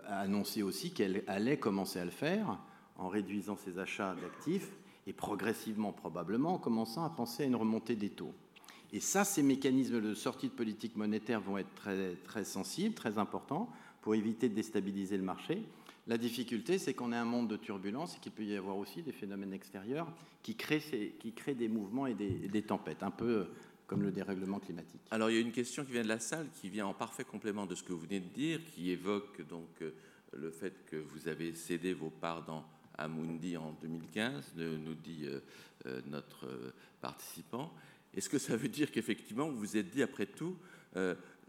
[0.07, 2.59] a annoncé aussi qu'elle allait commencer à le faire
[2.97, 4.71] en réduisant ses achats d'actifs
[5.09, 8.35] et progressivement, probablement, en commençant à penser à une remontée des taux.
[8.93, 13.17] Et ça, ces mécanismes de sortie de politique monétaire vont être très, très sensibles, très
[13.17, 13.71] importants
[14.03, 15.63] pour éviter de déstabiliser le marché.
[16.07, 19.03] La difficulté, c'est qu'on est un monde de turbulence et qu'il peut y avoir aussi
[19.03, 23.47] des phénomènes extérieurs qui créent, qui créent des mouvements et des, des, tempêtes, un peu
[23.87, 25.01] comme le dérèglement climatique.
[25.11, 27.25] Alors il y a une question qui vient de la salle, qui vient en parfait
[27.25, 29.91] complément de ce que vous venez de dire, qui évoque donc euh,
[30.35, 32.65] le fait que vous avez cédé vos parts dans
[32.99, 35.41] Amundi en 2015, nous dit euh,
[35.87, 36.47] euh, notre
[37.01, 37.73] participant.
[38.15, 40.57] Est-ce que ça veut dire qu'effectivement vous vous êtes dit après tout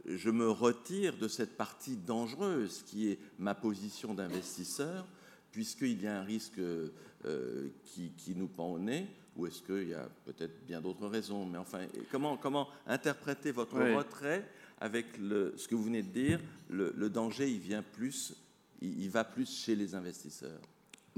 [0.06, 5.06] je me retire de cette partie dangereuse qui est ma position d'investisseur,
[5.52, 9.94] puisqu'il y a un risque euh, qui, nous pend au nez, ou est-ce qu'il y
[9.94, 11.46] a peut-être bien d'autres raisons?
[11.46, 16.40] Mais enfin, comment, comment interpréter votre retrait avec le, ce que vous venez de dire?
[16.70, 18.34] Le, danger, il vient plus,
[18.82, 20.62] il, va plus chez les investisseurs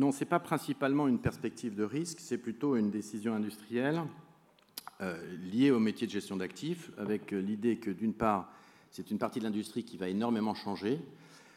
[0.01, 4.01] Non, ce n'est pas principalement une perspective de risque, c'est plutôt une décision industrielle
[4.99, 5.15] euh,
[5.53, 8.51] liée au métier de gestion d'actifs, avec l'idée que d'une part,
[8.89, 10.99] c'est une partie de l'industrie qui va énormément changer.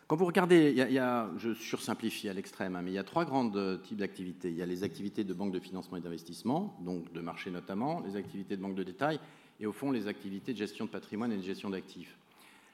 [0.09, 3.03] Quand vous regardez, il y a, je sursimplifie à l'extrême, hein, mais il y a
[3.03, 4.51] trois grands euh, types d'activités.
[4.51, 8.03] Il y a les activités de banque de financement et d'investissement, donc de marché notamment,
[8.07, 9.21] les activités de banque de détail,
[9.59, 12.15] et au fond les activités de gestion de patrimoine et de gestion d'actifs.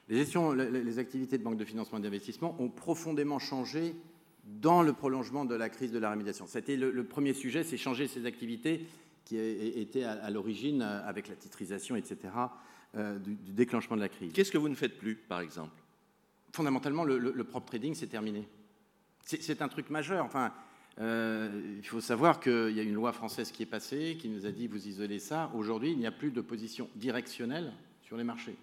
[0.09, 3.95] Les, les, activités de banque de financement et d'investissement ont profondément changé
[4.43, 6.47] dans le prolongement de la crise de la rémunération.
[6.47, 8.85] C'était le, premier sujet, c'est changer ces activités
[9.25, 12.17] qui étaient à l'origine, euh, avec la titrisation, etc.,
[12.97, 14.33] euh, du, déclenchement de la crise.
[14.33, 15.71] Qu'est-ce que vous ne faites plus, par exemple?
[16.53, 18.47] Fondamentalement, le, le, prop trading, c'est terminé.
[19.23, 20.25] C'est un truc majeur.
[20.25, 20.51] Enfin,
[20.99, 24.45] euh, il faut savoir qu'il y a une loi française qui est passée, qui nous
[24.45, 25.51] a dit vous isolez ça.
[25.55, 28.57] Aujourd'hui, il n'y a plus de position directionnelle sur les marchés.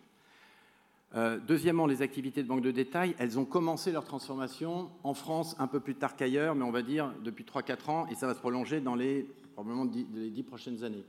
[1.15, 5.57] Euh, deuxièmement, les activités de banque de détail, elles ont commencé leur transformation en France
[5.59, 8.35] un peu plus tard qu'ailleurs, mais on va dire depuis 3-4 ans, et ça va
[8.35, 11.05] se prolonger dans les probablement les 10 prochaines années.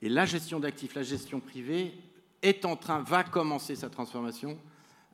[0.00, 1.92] Et la gestion d'actifs, la gestion privée,
[2.42, 4.56] est en train, va commencer sa transformation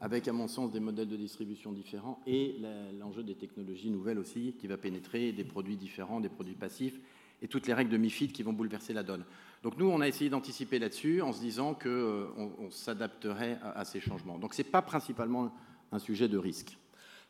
[0.00, 2.56] avec, à mon sens, des modèles de distribution différents et
[3.00, 7.00] l'enjeu des technologies nouvelles aussi, qui va pénétrer des produits différents, des produits passifs,
[7.40, 9.24] et toutes les règles de MIFID qui vont bouleverser la donne.
[9.64, 13.98] Donc nous, on a essayé d'anticiper là-dessus en se disant qu'on euh, s'adapterait à, ces
[13.98, 14.38] changements.
[14.38, 15.56] Donc ce n'est pas principalement
[15.90, 16.76] un sujet de risque.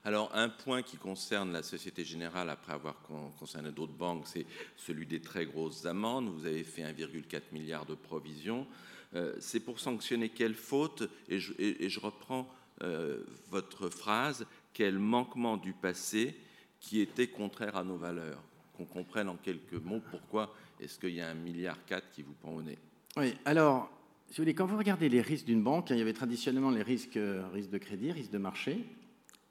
[0.02, 2.96] Alors, un point qui concerne la Société Générale, après avoir
[3.38, 6.28] concerné d'autres banques, c'est celui des très grosses amendes.
[6.28, 8.66] Vous avez fait 1,4 milliard de provisions.
[9.14, 15.72] Euh, c'est pour sanctionner quelle faute, et je, reprends euh, votre phrase, quel manquement du
[15.72, 16.36] passé
[16.80, 18.42] qui était contraire à nos valeurs.
[18.76, 22.34] Qu'on comprenne en quelques mots pourquoi est-ce qu'il y a un milliard quatre qui vous
[22.34, 22.78] prend au nez?
[23.16, 23.90] Oui, alors,
[24.36, 27.70] quand vous regardez les risques d'une banque, il y avait traditionnellement les risques, euh, risques
[27.70, 28.84] de crédit, risques de marché,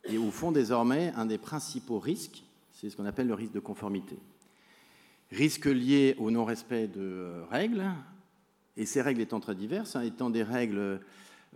[0.06, 3.60] et au fond, désormais, un des principaux risques, c'est ce qu'on appelle le risque de
[3.60, 4.18] conformité.
[5.32, 7.86] Risque lié au non-respect de règles,
[8.76, 11.00] et ces règles étant très diverses, hein, étant des règles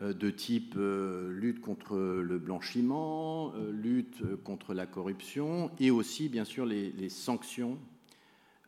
[0.01, 6.30] euh, de type euh, lutte contre le blanchiment, euh, lutte contre la corruption, et aussi,
[6.30, 7.77] bien sûr, les, sanctions.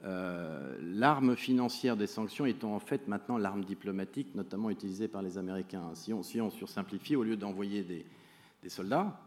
[0.01, 5.91] L'arme financière des sanctions étant en fait maintenant l'arme diplomatique, notamment utilisée par les Américains.
[5.93, 9.19] Si on, si on sursimplifie, au lieu d'envoyer des soldats,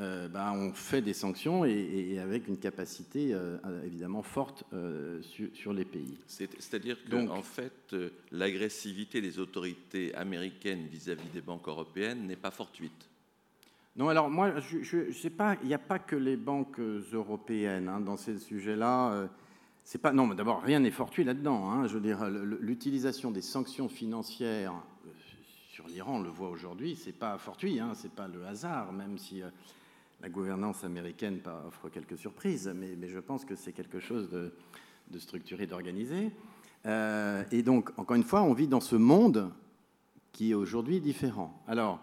[0.00, 5.72] euh, ben, on fait des sanctions et, avec une capacité euh, évidemment forte euh, sur,
[5.72, 6.18] les pays.
[6.26, 7.94] C'est-à-dire que en fait,
[8.32, 13.08] l'agressivité des autorités américaines vis-à-vis des banques européennes n'est pas fortuite.
[13.94, 16.80] Non, alors moi, je, sais pas, il n'y a pas que les banques
[17.12, 19.28] européennes hein, dans ces sujets-là.
[19.84, 21.70] C'est pas non, mais d'abord rien n'est fortuit là-dedans.
[21.70, 21.86] Hein.
[21.86, 24.74] je veux l'utilisation des sanctions financières
[25.70, 29.18] sur l'Iran, on le voit aujourd'hui, c'est pas fortuit, hein, c'est pas le hasard, même
[29.18, 29.42] si
[30.24, 35.66] la gouvernance américaine offre quelques surprises, mais, je pense que c'est quelque chose de, structuré,
[35.66, 36.30] d'organisé.
[36.86, 39.50] Euh, et donc, encore une fois, on vit dans ce monde
[40.32, 41.62] qui est aujourd'hui différent.
[41.68, 42.00] Alors,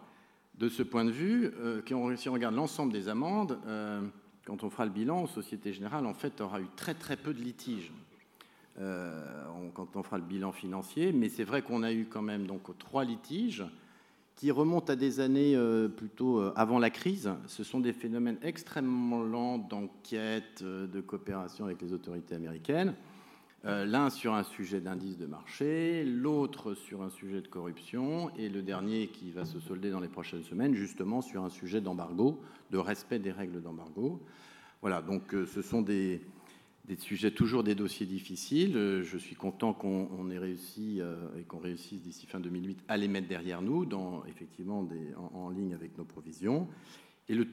[0.56, 1.82] de ce point de vue, euh,
[2.16, 4.02] si on regarde l'ensemble des amendes, euh,
[4.46, 7.92] quand on fera le bilan, Société Générale, en fait, aura eu très peu de litiges.
[8.78, 12.48] quand on fera le bilan financier, mais c'est vrai qu'on a eu quand même
[12.80, 13.66] trois litiges
[14.36, 15.56] qui remontent à des années
[15.96, 17.32] plutôt avant la crise.
[17.48, 22.96] Ce sont des phénomènes extrêmement lents d'enquête, de coopération avec les autorités américaines.
[23.66, 28.50] Euh, l'un sur un sujet d'indice de marché, l'autre sur un sujet de corruption, et
[28.50, 32.42] le dernier qui va se solder dans les prochaines semaines, justement sur un sujet d'embargo,
[32.72, 34.20] de respect des règles d'embargo.
[34.82, 36.22] Voilà, donc euh, ce sont des,
[36.98, 38.76] sujets, toujours des dossiers difficiles.
[38.76, 41.00] Euh, je suis content qu'on ait réussi
[41.38, 44.88] et qu'on réussisse d'ici fin 2008 à les mettre derrière nous, dans, effectivement
[45.36, 46.68] en, ligne avec nos provisions.
[47.30, 47.46] Et le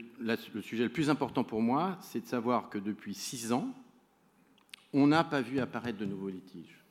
[0.63, 3.75] sujet le plus important pour moi, c'est de savoir que depuis six ans,
[4.93, 6.83] on n'a pas vu apparaître de nouveaux litiges.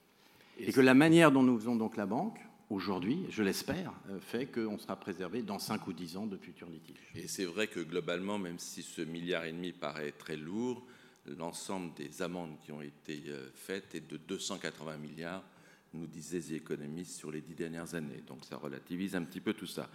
[0.60, 4.48] Et, que la manière dont nous faisons donc la banque, aujourd'hui, je l'espère, euh, fait
[4.48, 7.12] qu'on sera préservé dans 5 ou 10 ans de futurs litiges.
[7.16, 10.86] Et c'est vrai que globalement, même si ce milliard et demi paraît très lourd,
[11.38, 15.44] l'ensemble des amendes qui ont été euh, faites est de 280 milliards,
[15.94, 18.24] nous disaient les économistes, sur les dix dernières années.
[18.28, 19.90] Donc ça relativise un petit peu tout ça.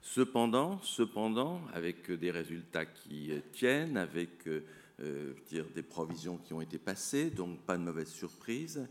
[0.00, 4.46] Cependant, cependant, avec des résultats qui euh, tiennent, avec
[5.00, 8.86] euh, dire, des provisions qui ont été passées, donc pas de mauvaise surprise.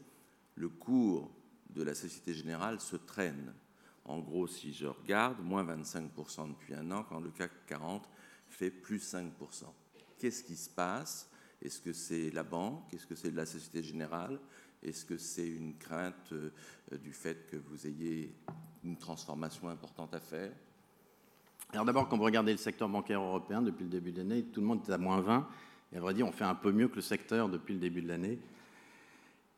[0.56, 1.32] Le cours
[1.70, 3.54] de la Société Générale se traîne.
[4.06, 8.08] En gros, si je regarde, moins 25% depuis un an, quand le CAC 40
[8.48, 9.30] fait plus 5%.
[10.18, 11.30] Qu'est-ce qui se passe?
[11.62, 12.94] Est-ce que c'est la banque?
[12.94, 14.40] Est-ce que c'est la Société Générale?
[14.82, 16.52] Est-ce que c'est une crainte euh,
[16.98, 18.34] du fait que vous ayez
[18.84, 20.54] une transformation importante à faire?
[21.74, 24.62] Alors d'abord, quand vous regardez le secteur bancaire européen depuis le début de l'année, tout
[24.62, 25.48] le monde est à moins 20.
[25.94, 28.02] Et à vrai dire, on fait un peu mieux que le secteur depuis le début
[28.02, 28.40] de l'année.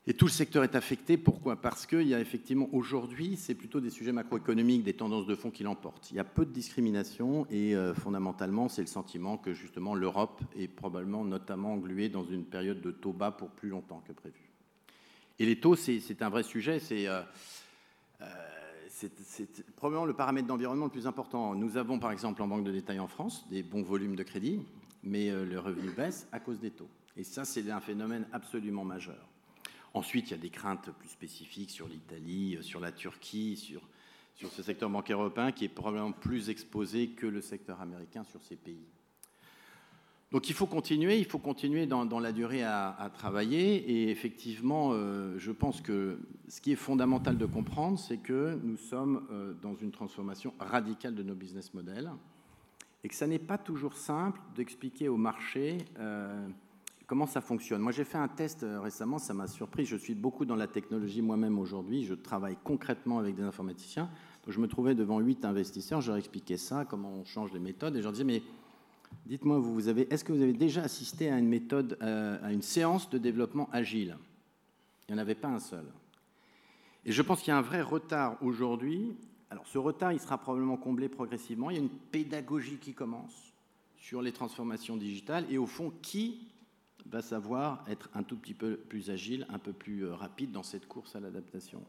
[0.08, 1.18] Et tout le secteur est affecté.
[1.18, 1.56] Pourquoi?
[1.56, 5.52] Parce qu'il y a effectivement aujourd'hui, c'est plutôt des sujets macroéconomiques, des tendances de fond
[5.52, 6.10] qui l'emportent.
[6.10, 10.42] Il y a peu de discrimination et euh, fondamentalement, c'est le sentiment que justement l'Europe
[10.58, 14.50] est probablement notamment engluée dans une période de taux bas pour plus longtemps que prévu.
[15.38, 16.80] Et les taux, c'est un vrai sujet.
[16.80, 17.22] C'est euh,
[18.22, 18.26] euh,
[19.76, 21.54] probablement le paramètre d'environnement le plus important.
[21.54, 24.60] Nous avons par exemple en banque de détail en France des bons volumes de crédit
[25.04, 26.90] mais euh, le revenu baisse à cause des taux.
[27.18, 29.28] Et ça, c'est un phénomène absolument majeur.
[29.94, 33.82] Ensuite, il y a des craintes plus spécifiques sur l'Italie, euh, sur la Turquie, sur,
[34.36, 38.42] sur ce secteur bancaire européen qui est probablement plus exposé que le secteur américain sur
[38.44, 38.86] ces pays.
[40.32, 43.78] Donc il faut continuer, il faut continuer dans, la durée à, travailler.
[43.78, 48.78] Et effectivement, euh, je pense que ce qui est fondamental de comprendre, c'est que nous
[48.78, 49.28] sommes
[49.64, 52.12] dans une transformation radicale de nos business models
[53.04, 56.48] et que ça n'est pas toujours simple d'expliquer au marché euh,
[57.08, 57.82] comment ça fonctionne.
[57.82, 59.86] Moi, j'ai fait un test euh, récemment, ça m'a surpris.
[59.86, 62.06] Je suis beaucoup dans la technologie moi-même aujourd'hui.
[62.06, 64.10] Je travaille concrètement avec des informaticiens.
[64.46, 66.02] Donc, je me trouvais devant huit investisseurs.
[66.02, 67.96] Je leur expliquais ça, comment on change les méthodes.
[67.96, 68.44] Et je leur disais, mais
[69.26, 72.62] dites-moi, vous, vous est-ce que vous avez déjà assisté à une méthode, euh, à une
[72.62, 74.18] séance de développement agile?
[75.08, 75.86] Il n'y en avait pas un seul.
[77.06, 79.16] Et je pense qu'il y a un vrai retard aujourd'hui
[79.50, 81.70] alors ce retard, il sera probablement comblé progressivement.
[81.70, 83.54] Il y a une pédagogie qui commence
[83.98, 86.48] sur les transformations digitales et au fond, qui
[87.08, 90.64] va savoir être un tout petit peu plus agile, un peu plus euh, rapide dans
[90.64, 91.82] cette course à l'adaptation.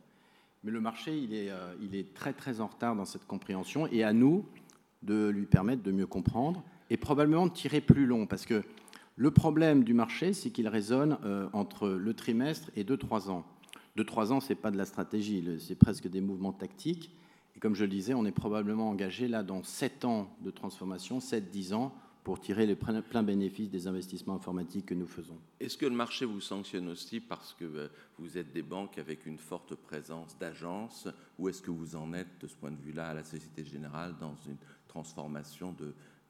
[0.65, 3.87] Mais le marché, il est, euh, il est très très en retard dans cette compréhension
[3.89, 4.47] et à nous
[5.03, 8.63] de lui permettre de mieux comprendre et probablement de tirer plus long parce que
[9.17, 13.45] le problème du marché, c'est qu'il résonne euh, entre le trimestre et 2-3 ans.
[13.99, 17.15] 2-3 ans, ce n'est pas de la stratégie, c'est presque des mouvements tactiques.
[17.61, 21.75] Comme je le disais, on est probablement engagé là dans 7 ans de transformation, 7-10
[21.75, 21.95] ans,
[22.25, 25.39] pour tirer les pleins bénéfices des investissements informatiques que nous faisons.
[25.59, 29.27] Est-ce que le marché vous sanctionne aussi parce que euh, vous êtes des banques avec
[29.27, 33.09] une forte présence d'agences ou est-ce que vous en êtes de ce point de vue-là
[33.09, 35.75] à la Société Générale dans une transformation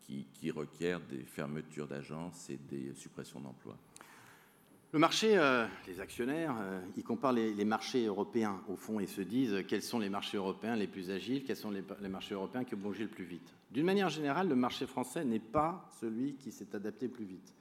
[0.07, 3.79] qui requiert des fermetures d'agences et des suppressions d'emplois?
[4.93, 9.21] Le marché, euh, les actionnaires, euh, ils comparent les, marchés européens au fond et se
[9.21, 12.65] disent euh, quels sont les marchés européens les plus agiles, quels sont les, marchés européens
[12.65, 13.55] qui ont bougé le plus vite.
[13.71, 17.55] D'une manière générale, le marché français n'est pas celui qui s'est adapté plus vite.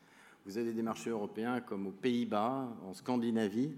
[0.45, 3.75] Vous avez des marchés européens comme aux Pays-Bas, en Scandinavie,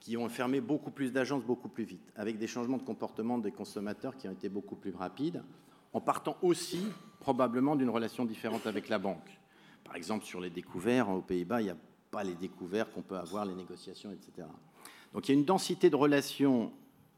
[0.00, 3.52] qui ont fermé beaucoup plus d'agences beaucoup plus vite, avec des changements de comportement des
[3.52, 5.42] consommateurs qui ont été beaucoup plus rapides,
[5.92, 6.84] en partant aussi
[7.20, 9.38] probablement d'une relation différente avec la banque.
[9.84, 11.76] Par exemple, sur les découverts, aux Pays-Bas, il y a
[12.10, 14.46] pas les découvertes qu'on peut avoir, les négociations, etc.
[15.12, 16.72] Donc il y a une densité de relations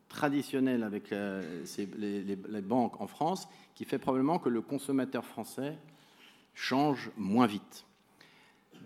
[0.09, 1.65] traditionnelles avec euh,
[1.97, 5.79] les, banques en France qui fait probablement que le consommateur français
[6.55, 7.87] change moins vite.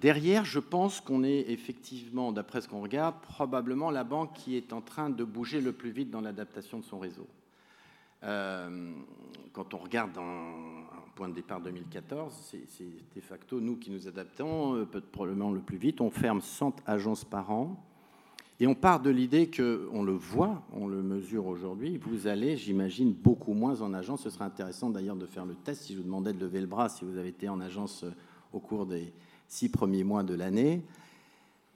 [0.00, 4.72] Derrière, je pense qu'on est effectivement, d'après ce qu'on regarde, probablement la banque qui est
[4.72, 7.26] en train de bouger le plus vite dans l'adaptation de son réseau.
[8.22, 8.92] Euh,
[9.52, 12.32] quand on regarde un point de départ 2014,
[12.68, 12.84] c'est
[13.14, 16.00] de facto nous qui nous adaptons, euh, probablement le plus vite.
[16.00, 17.76] On ferme 100 agences par an.
[18.60, 22.56] Et on part de l'idée que, on le voit, on le mesure aujourd'hui, vous allez,
[22.56, 24.22] j'imagine, beaucoup moins en agence.
[24.22, 25.82] Ce serait intéressant d'ailleurs de faire le test.
[25.82, 28.10] Si je vous demandais de lever le bras, si vous avez été en agence euh,
[28.52, 29.12] au cours des
[29.48, 30.82] six premiers mois de l'année,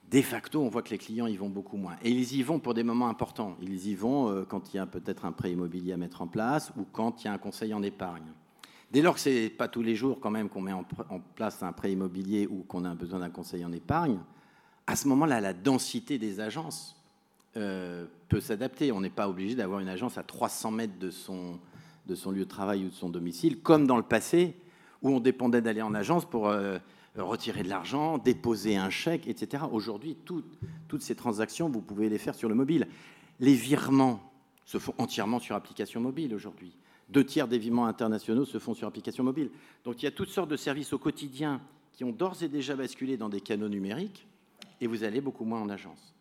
[0.09, 1.95] de facto, on voit que les clients y vont beaucoup moins.
[2.01, 3.57] Et ils y vont pour des moments importants.
[3.61, 6.27] Ils y vont euh, quand il y a peut-être un prêt immobilier à mettre en
[6.27, 8.31] place ou quand il y a un conseil en épargne.
[8.91, 10.83] Dès lors que ce n'est pas tous les jours quand même qu'on met en,
[11.35, 14.19] place un prêt immobilier ou qu'on a besoin d'un conseil en épargne,
[14.87, 16.95] à ce moment-là, la densité des agences
[17.57, 18.91] euh, peut s'adapter.
[18.91, 21.59] On n'est pas obligé d'avoir une agence à 300 mètres de son,
[22.07, 24.55] lieu de travail ou de son domicile, comme dans le passé,
[25.03, 26.47] où on dépendait d'aller en agence pour...
[26.49, 26.77] Euh,
[27.17, 29.63] retirer de l'argent, déposer un chèque, etc.
[29.71, 32.87] Aujourd'hui, toutes ces transactions, vous pouvez les faire sur le mobile.
[33.39, 34.21] Les virements
[34.65, 36.71] se font entièrement sur application mobile aujourd'hui.
[37.09, 39.49] Deux tiers des virements internationaux se font sur application mobile.
[39.83, 41.61] Donc il y a toutes sortes de services au quotidien
[41.93, 44.27] qui ont d'ores et déjà basculé dans des canaux numériques
[44.79, 46.13] et vous allez beaucoup moins en agence.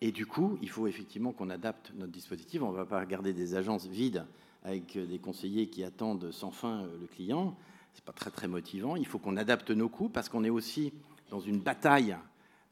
[0.00, 2.62] Et du coup, il faut effectivement qu'on adapte notre dispositif.
[2.62, 4.24] On ne va pas regarder des agences vides
[4.64, 7.56] avec des conseillers qui attendent sans fin le client
[7.98, 8.94] c'est pas très très motivant.
[8.94, 10.92] Il faut qu'on adapte nos coûts parce qu'on est aussi
[11.30, 12.16] dans une bataille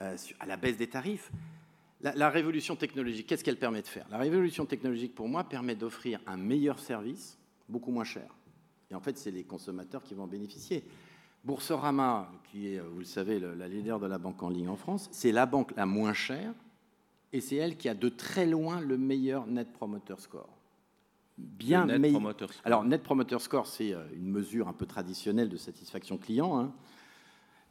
[0.01, 1.33] euh, à la baisse des tarifs.
[2.03, 4.07] La, révolution technologique, qu'est-ce qu'elle permet de faire?
[4.11, 7.39] La révolution technologique, pour moi, permet d'offrir un meilleur service,
[7.69, 8.35] beaucoup moins cher.
[8.91, 10.85] Et en fait, c'est les consommateurs qui vont en bénéficier.
[11.45, 15.09] Boursorama, qui est, vous le savez, la leader de la banque en ligne en France,
[15.13, 16.53] c'est la banque la moins chère
[17.33, 20.57] et c'est elle qui a de très loin le meilleur Net Promoter Score
[21.39, 22.63] bien net Promoter Score.
[22.65, 26.73] Alors, Net Promoter Score, c'est euh, une mesure un peu traditionnelle de satisfaction client, hein,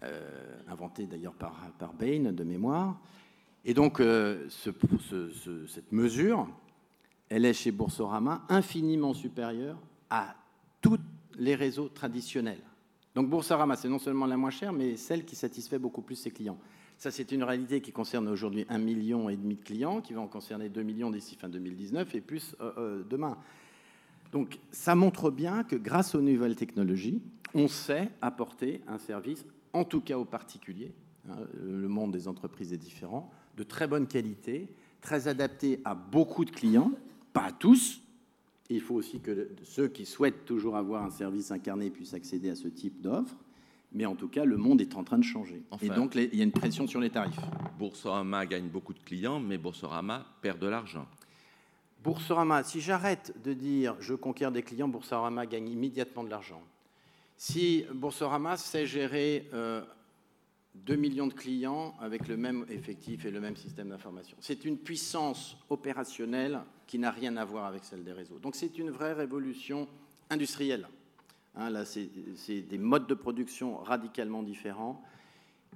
[0.04, 3.00] euh, inventée d'ailleurs par, par Bain de mémoire.
[3.64, 6.48] Et donc, euh, cette mesure,
[7.30, 9.78] elle est chez Boursorama infiniment supérieure
[10.10, 10.36] à
[10.82, 11.00] tous
[11.38, 12.62] les réseaux traditionnels.
[13.16, 16.32] Donc Boursorama, c'est non seulement la moins chère, mais celle qui satisfait beaucoup plus ses
[16.32, 16.58] clients.
[16.98, 20.22] Ça, c'est une réalité qui concerne aujourd'hui un million et demi de clients, qui va
[20.22, 23.38] en concerner 2 millions d'ici fin 2019 et plus euh, euh, demain.
[24.32, 27.22] Donc, ça montre bien que grâce aux nouvelles technologies,
[27.54, 30.94] on sait apporter un service, en tout cas aux particuliers.
[31.30, 34.70] Hein, le monde des entreprises est différent, de très bonne qualité,
[35.02, 36.92] très adapté à beaucoup de clients,
[37.36, 38.02] pas à tous.
[38.72, 42.56] Il faut aussi que ceux qui souhaitent toujours avoir un service incarné puissent accéder à
[42.56, 43.36] ce type d'offre
[43.96, 45.64] mais en tout cas, le monde est en train de changer.
[45.82, 47.40] et donc, il y a une pression sur les tarifs.
[47.80, 51.08] Boursorama gagne beaucoup de clients, mais Boursorama perd de l'argent.
[52.04, 56.62] Boursorama, si j'arrête de dire je conquiers des clients, Boursorama gagne immédiatement de l'argent.
[57.38, 63.40] Si Boursorama sait gérer 2 euh, millions de clients avec le même effectif et le
[63.40, 68.14] même système d'information, c'est une puissance opérationnelle qui n'a rien à voir avec celle des
[68.14, 68.40] réseaux.
[68.40, 69.88] Donc c'est une vraie révolution
[70.30, 70.88] industrielle.
[71.56, 75.02] Hein, là, c'est des modes de production radicalement différents.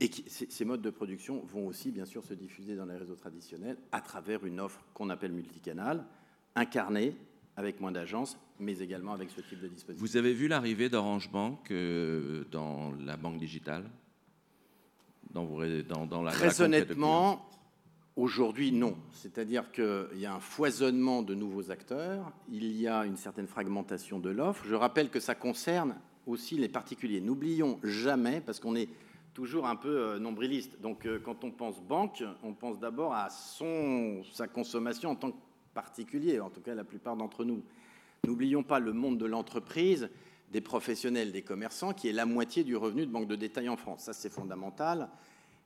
[0.02, 3.78] Et ces modes de production vont aussi, bien sûr, se diffuser dans les réseaux traditionnels
[3.92, 6.06] à travers une offre qu'on appelle multicanal,
[6.56, 7.16] incarnée
[7.58, 10.02] avec moins d'agences, mais également avec ce type de dispositif.
[10.02, 13.84] Vous avez vu l'arrivée d'Orange Bank euh, dans la banque digitale?
[15.32, 15.46] Dans,
[16.08, 17.48] dans, la, Très honnêtement,
[18.20, 18.98] Aujourd'hui, non.
[19.14, 24.20] C'est-à-dire qu'il y a un foisonnement de nouveaux acteurs, il y a une certaine fragmentation
[24.20, 24.66] de l'offre.
[24.68, 25.96] Je rappelle que ça concerne
[26.28, 27.22] aussi les particuliers.
[27.22, 28.90] N'oublions jamais, parce qu'on est
[29.34, 33.30] toujours un peu euh, nombriliste, donc euh, quand on pense banque, on pense d'abord à
[33.30, 35.38] son, sa consommation en tant que
[35.74, 37.64] particulier, en tout cas la plupart d'entre nous.
[38.28, 40.10] N'oublions pas le monde de l'entreprise,
[40.52, 43.78] des professionnels, des commerçants, qui est la moitié du revenu de banque de détail en
[43.78, 44.02] France.
[44.04, 45.08] Ça, c'est fondamental.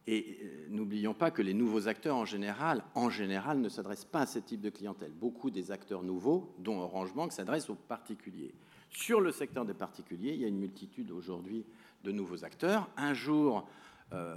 [0.05, 4.21] Et euh, n'oublions pas que les nouveaux acteurs, en général, en général, ne s'adressent pas
[4.21, 5.11] à ce type de clientèle.
[5.11, 8.53] Beaucoup des acteurs nouveaux, dont Orange Bank, s'adressent aux particuliers.
[8.89, 11.65] Sur le secteur des particuliers, il y a une multitude aujourd'hui
[12.03, 12.89] de nouveaux acteurs.
[12.97, 13.65] Un jour,
[14.11, 14.35] euh,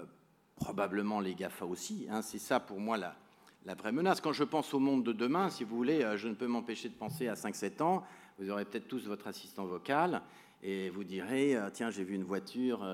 [0.55, 2.07] probablement les GAFA aussi.
[2.11, 2.23] Hein.
[2.23, 3.17] c'est ça pour moi la,
[3.65, 4.21] la, vraie menace.
[4.21, 6.89] Quand je pense au monde de demain, si vous voulez, euh, je ne peux m'empêcher
[6.89, 8.05] de penser à 5-7 ans.
[8.39, 10.23] Vous aurez peut-être tous votre assistant vocal
[10.63, 12.85] et vous direz, tiens, j'ai vu une voiture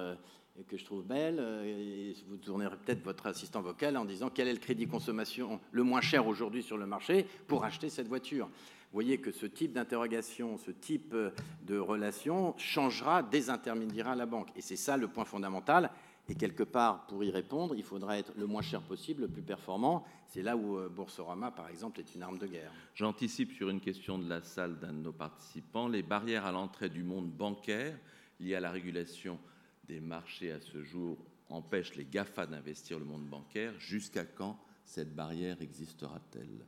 [0.68, 4.48] que je trouve belle, euh, et vous tournerez peut-être votre assistant vocal en disant quel
[4.48, 8.46] est le crédit consommation le moins cher aujourd'hui sur le marché pour acheter cette voiture.
[8.46, 11.30] Vous voyez que ce type d'interrogation, ce type euh,
[11.64, 14.48] de relation changera, désintermédiera la banque.
[14.55, 15.90] Et c'est ça le point fondamental.
[16.28, 19.42] Et quelque part, pour y répondre, il faudra être le moins cher possible, le plus
[19.42, 20.05] performant.
[20.28, 22.70] C'est là où euh, Boursorama, par exemple, est une arme de guerre.
[22.94, 25.88] J'anticipe sur une question de la salle d'un de nos participants.
[25.88, 27.98] Les barrières à l'entrée du monde bancaire
[28.38, 29.38] liées à la régulation
[29.85, 31.18] des marchés à ce jour
[31.49, 33.72] empêche les GAFA d'investir le monde bancaire.
[33.78, 36.64] Jusqu'à quand cette barrière existera-t-elle?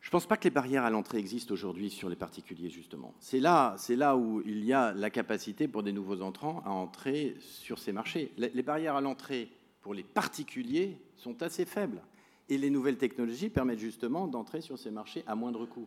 [0.00, 3.14] Je ne pense pas que les barrières à l'entrée existent aujourd'hui sur les particuliers, justement.
[3.20, 6.70] C'est là, c'est là où il y a la capacité pour des nouveaux entrants à
[6.70, 8.32] entrer sur ces marchés.
[8.38, 9.50] Les barrières à l'entrée
[9.82, 12.02] pour les particuliers sont assez faibles.
[12.48, 15.86] Et les nouvelles technologies permettent justement d'entrer sur ces marchés à moindre coût.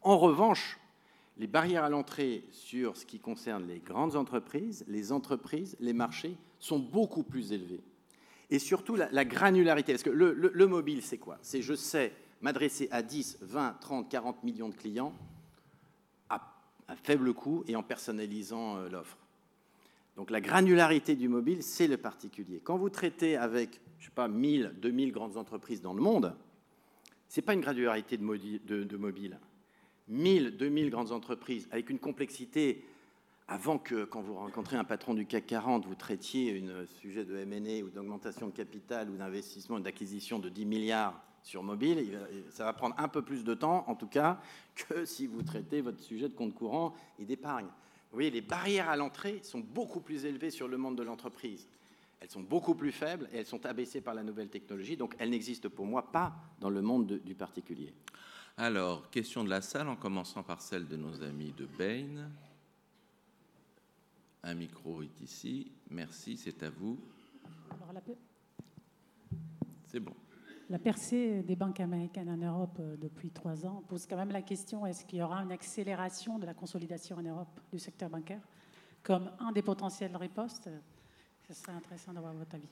[0.00, 0.78] En revanche,
[1.38, 6.36] les barrières à l'entrée sur ce qui concerne les grandes entreprises, les entreprises, les marchés
[6.58, 7.82] sont beaucoup plus élevées.
[8.50, 9.92] Et surtout la, granularité.
[9.92, 11.38] Parce que le mobile, c'est quoi?
[11.40, 12.12] C'est je sais
[12.42, 15.14] m'adresser à 10, 20, 30, 40 millions de clients
[16.28, 16.40] à,
[17.04, 19.16] faible coût et en personnalisant euh, l'offre.
[20.16, 22.60] Donc la granularité du mobile, c'est le particulier.
[22.62, 26.34] Quand vous traitez avec, je sais pas, 1000, 2000 grandes entreprises dans le monde,
[27.28, 29.38] ce n'est pas une granularité de mobile.
[30.08, 32.84] 1000, 2000 grandes entreprises avec une complexité
[33.48, 37.36] avant que, quand vous rencontrez un patron du CAC 40, vous traitiez un sujet de
[37.36, 42.18] M&A ou d'augmentation de capital ou d'investissement d'acquisition de 10 milliards sur mobile,
[42.50, 44.40] ça va prendre un peu plus de temps, en tout cas,
[44.74, 47.66] que si vous traitez votre sujet de compte courant et d'épargne.
[47.66, 51.66] Vous voyez, les barrières à l'entrée sont beaucoup plus élevées sur le monde de l'entreprise.
[52.20, 55.30] Elles sont beaucoup plus faibles et elles sont abaissées par la nouvelle technologie, donc elles
[55.30, 57.92] n'existent pour moi pas dans le monde du particulier.
[58.56, 62.30] Alors, question de la salle, en commençant par celle de nos amis de Bain.
[64.42, 65.72] Un micro est ici.
[65.90, 66.98] Merci, c'est à vous.
[69.86, 70.14] C'est bon.
[70.68, 74.40] La percée des banques américaines en Europe euh, depuis trois ans pose quand même la
[74.40, 78.40] question est-ce qu'il y aura une accélération de la consolidation en Europe du secteur bancaire
[79.02, 80.70] comme un des potentiels ripostes?
[81.46, 82.68] Ce serait intéressant d'avoir votre avis.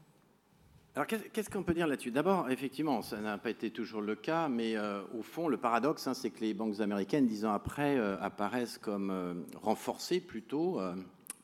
[0.97, 2.11] Alors, qu'est-ce qu'on peut dire là-dessus?
[2.11, 6.07] D'abord, effectivement, ça n'a pas été toujours le cas, mais euh, au fond, le paradoxe,
[6.07, 10.81] hein, c'est que les banques américaines, dix ans après, euh, apparaissent comme renforcées plutôt.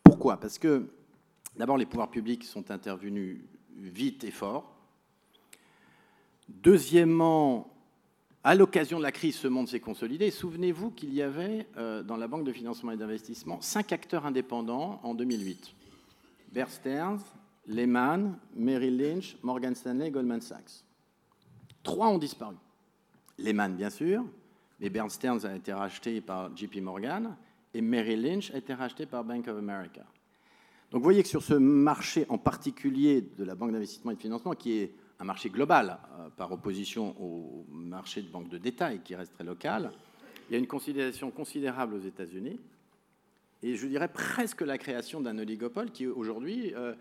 [0.03, 0.39] pourquoi?
[0.39, 0.89] Parce que,
[1.57, 3.39] d'abord, les pouvoirs publics sont intervenus
[3.77, 4.77] vite et fort.
[6.49, 7.73] Deuxièmement,
[8.45, 10.31] à l'occasion de la crise, ce monde s'est consolidé.
[10.31, 15.01] Souvenez-vous qu'il y avait euh, dans la Banque de financement et d'investissement cinq acteurs indépendants
[15.03, 15.75] en 2008.
[16.53, 16.69] Bear
[17.67, 20.85] Lehman, Merrill Lynch, Morgan Stanley, Goldman Sachs.
[21.83, 22.55] Trois ont disparu.
[23.39, 24.25] Lehman, bien sûr,
[24.81, 27.37] mais Stearns a été racheté par JP Morgan
[27.75, 30.03] et Merrill Lynch a été racheté par Bank of America.
[30.91, 34.21] Donc vous voyez que sur ce marché en particulier de la Banque d'investissement et de
[34.21, 39.01] financement, qui est un marché global euh, par opposition au marché de banque de détail
[39.03, 39.91] qui reste très local.
[40.49, 42.61] Il y a une considération considérable aux États-Unis
[43.63, 46.95] et je dirais presque la création d'un oligopole qui aujourd'hui euh,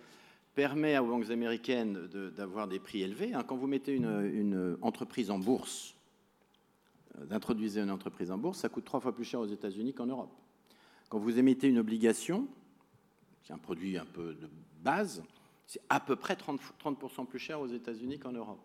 [0.56, 3.34] permet aux banques américaines d'avoir des prix élevés.
[3.34, 3.44] Hein.
[3.46, 5.96] Quand vous mettez une, entreprise en bourse,
[7.20, 10.08] euh, d'introduire une entreprise en bourse, ça coûte trois fois plus cher aux États-Unis qu'en
[10.08, 10.32] Europe.
[11.10, 12.48] Quand vous émettez une obligation,
[13.44, 14.50] c'est un produit un peu de
[14.82, 15.22] base,
[15.68, 18.62] c'est à peu près 30%, 30 plus cher aux États-Unis qu'en Europe.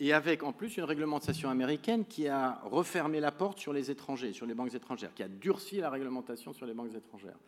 [0.00, 4.32] Et avec en plus une réglementation américaine qui a refermé la porte sur les étrangers,
[4.32, 7.38] sur les banques étrangères, qui a durci la réglementation sur les banques étrangères.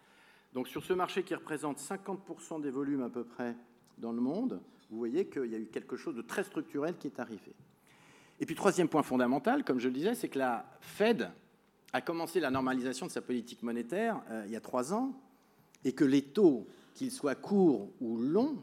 [0.53, 3.57] Donc sur ce marché qui représente 50% des volumes à peu près
[3.99, 7.07] dans le monde, vous voyez qu'il y a eu quelque chose de très structurel qui
[7.07, 7.55] est arrivé.
[8.41, 11.31] Et puis troisième point fondamental, comme je le disais, c'est que la Fed
[11.93, 15.15] a commencé la normalisation de sa politique monétaire euh, il y a trois ans,
[15.85, 18.63] et que les taux qu'ils soient courts ou longs,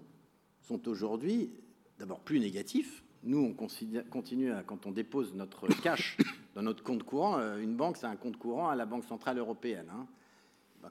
[0.61, 1.49] sont aujourd'hui
[1.97, 3.03] d'abord plus négatifs.
[3.23, 6.17] Nous, on continue à, quand on dépose notre cash
[6.55, 9.37] dans notre compte courant, euh, une banque, c'est un compte courant à la Banque Centrale
[9.37, 9.89] Européenne.
[9.91, 10.07] Hein.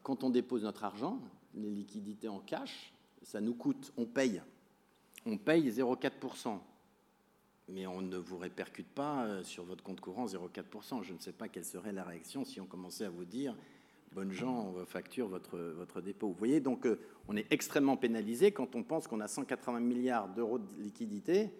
[0.03, 1.21] Quand on dépose notre argent,
[1.55, 2.93] les liquidités en cash,
[3.23, 4.43] ça nous coûte, on paye.
[5.25, 6.59] On paye 0,4%.
[7.69, 11.03] Mais on ne vous répercute pas euh, sur votre compte courant 0,4%.
[11.03, 13.57] Je ne sais pas quelle serait la réaction si on commençait à vous dire
[14.13, 16.29] bonnes gens facture votre, votre dépôt.
[16.29, 20.29] Vous voyez, donc euh, on est extrêmement pénalisé quand on pense qu'on a 180 milliards
[20.29, 21.51] d'euros de liquidités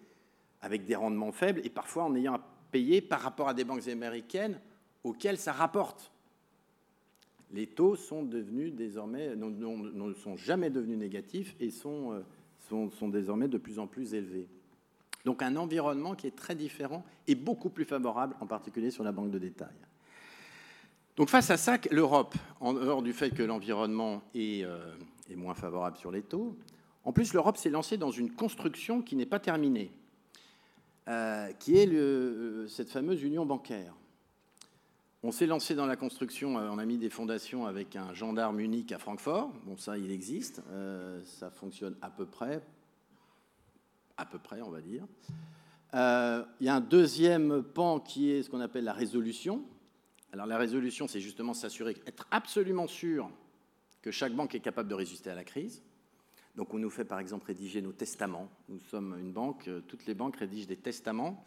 [0.63, 3.87] avec des rendements faibles et parfois en ayant à payer par rapport à des banques
[3.89, 4.59] américaines
[5.05, 6.11] auxquelles ça rapporte.
[7.53, 13.59] Les taux sont désormais, ne sont jamais devenus négatifs et sont, euh, sont, désormais de
[13.59, 14.49] plus en plus élevés.
[15.25, 19.13] Donc un environnement qui est très différent et beaucoup plus favorable, en particulier sur la
[19.13, 19.75] banque de détail.
[21.17, 24.95] Donc face à ça, l'Europe, en dehors du fait que l'environnement euh,
[25.31, 26.57] est, moins favorable sur les taux,
[27.05, 29.93] en plus l'Europe s'est lancée dans une construction qui n'est pas terminée,
[31.09, 33.95] euh, qui est cette fameuse union bancaire.
[35.27, 38.61] On s'est lancé dans la construction, euh, on a mis des fondations avec un gendarme
[38.61, 39.53] unique à Francfort.
[39.65, 40.63] Bon, ça, il existe,
[41.25, 42.63] ça fonctionne à peu près,
[44.17, 45.05] à peu près, on va dire.
[45.93, 49.65] il y a un deuxième pan qui est ce qu'on appelle la résolution,
[50.33, 53.29] alors la résolution, c'est justement s'assurer, être absolument sûr
[54.03, 55.83] que chaque banque est capable de résister à la crise.
[56.55, 58.49] Donc on nous fait par exemple rédiger nos testaments.
[58.69, 61.45] Nous sommes une banque, euh, toutes les banques rédigent des testaments.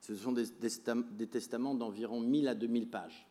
[0.00, 0.46] Ce sont des,
[1.28, 3.26] testaments d'environ 1000 à 2000 pages.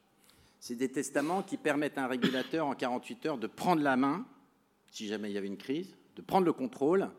[0.59, 4.25] C'est des testaments qui permettent à un régulateur en 48 heures de prendre la main,
[4.91, 7.09] si jamais il y avait une crise, de prendre le contrôle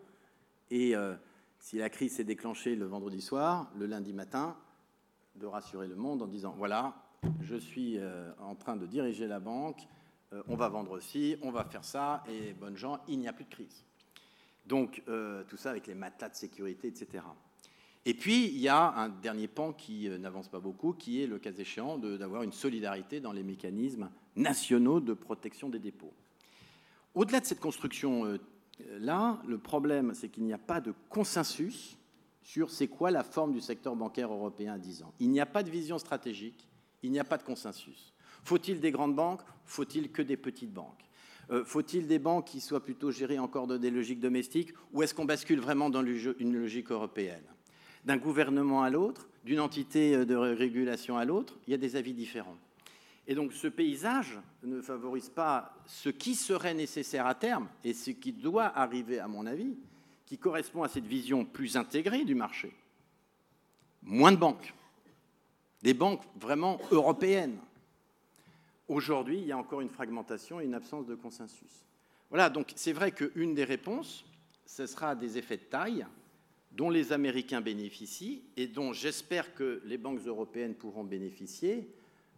[0.71, 1.15] et euh,
[1.59, 4.57] si la crise s'est déclenchée le vendredi soir, le lundi matin,
[5.37, 6.95] de rassurer le monde en disant voilà,
[7.41, 9.87] je suis euh, en train de diriger la banque,
[10.33, 13.33] euh, on va vendre aussi, on va faire ça, et bonnes gens, il n'y a
[13.33, 13.85] plus de crise.
[14.67, 15.05] Donc
[15.47, 17.23] tout ça avec les matelas de sécurité, etc.
[18.07, 21.39] Et puis, il y a un dernier pan qui n'avance pas beaucoup, qui est le
[21.39, 26.15] cas échéant d'avoir une solidarité dans les mécanismes nationaux de protection des dépôts.
[27.15, 28.39] Au-delà de cette construction
[28.99, 31.97] Là, le problème, c'est qu'il n'y a pas de consensus
[32.43, 35.13] sur c'est quoi la forme du secteur bancaire européen à 10 ans.
[35.19, 36.69] Il n'y a pas de vision stratégique,
[37.03, 38.13] il n'y a pas de consensus.
[38.45, 39.41] Faut-il des grandes banques?
[39.65, 41.05] Faut-il que des petites banques?
[41.51, 45.15] Euh, Faut-il des banques qui soient plutôt gérées encore de des logiques domestiques Ou est-ce
[45.15, 47.45] qu'on bascule vraiment dans une logique européenne?
[48.07, 52.15] D'un gouvernement à l'autre, d'une entité de régulation à l'autre, il y a des avis
[52.15, 52.57] différents.
[53.27, 58.13] Et donc ce paysage ne favorise pas ce qui serait nécessaire à terme et ce
[58.13, 59.77] qui doit arriver, à mon avis,
[60.25, 62.73] qui correspond à cette vision plus intégrée du marché.
[64.03, 64.73] Moins de banques,
[65.83, 67.59] des banques vraiment européennes.
[68.89, 71.85] Aujourd'hui, il y a encore une fragmentation et une absence de consensus.
[72.31, 74.25] Voilà, donc c'est vrai qu'une des réponses,
[74.65, 76.07] ce sera des effets de taille
[76.77, 81.89] dont les Américains bénéficient et dont j'espère que les banques européennes pourront bénéficier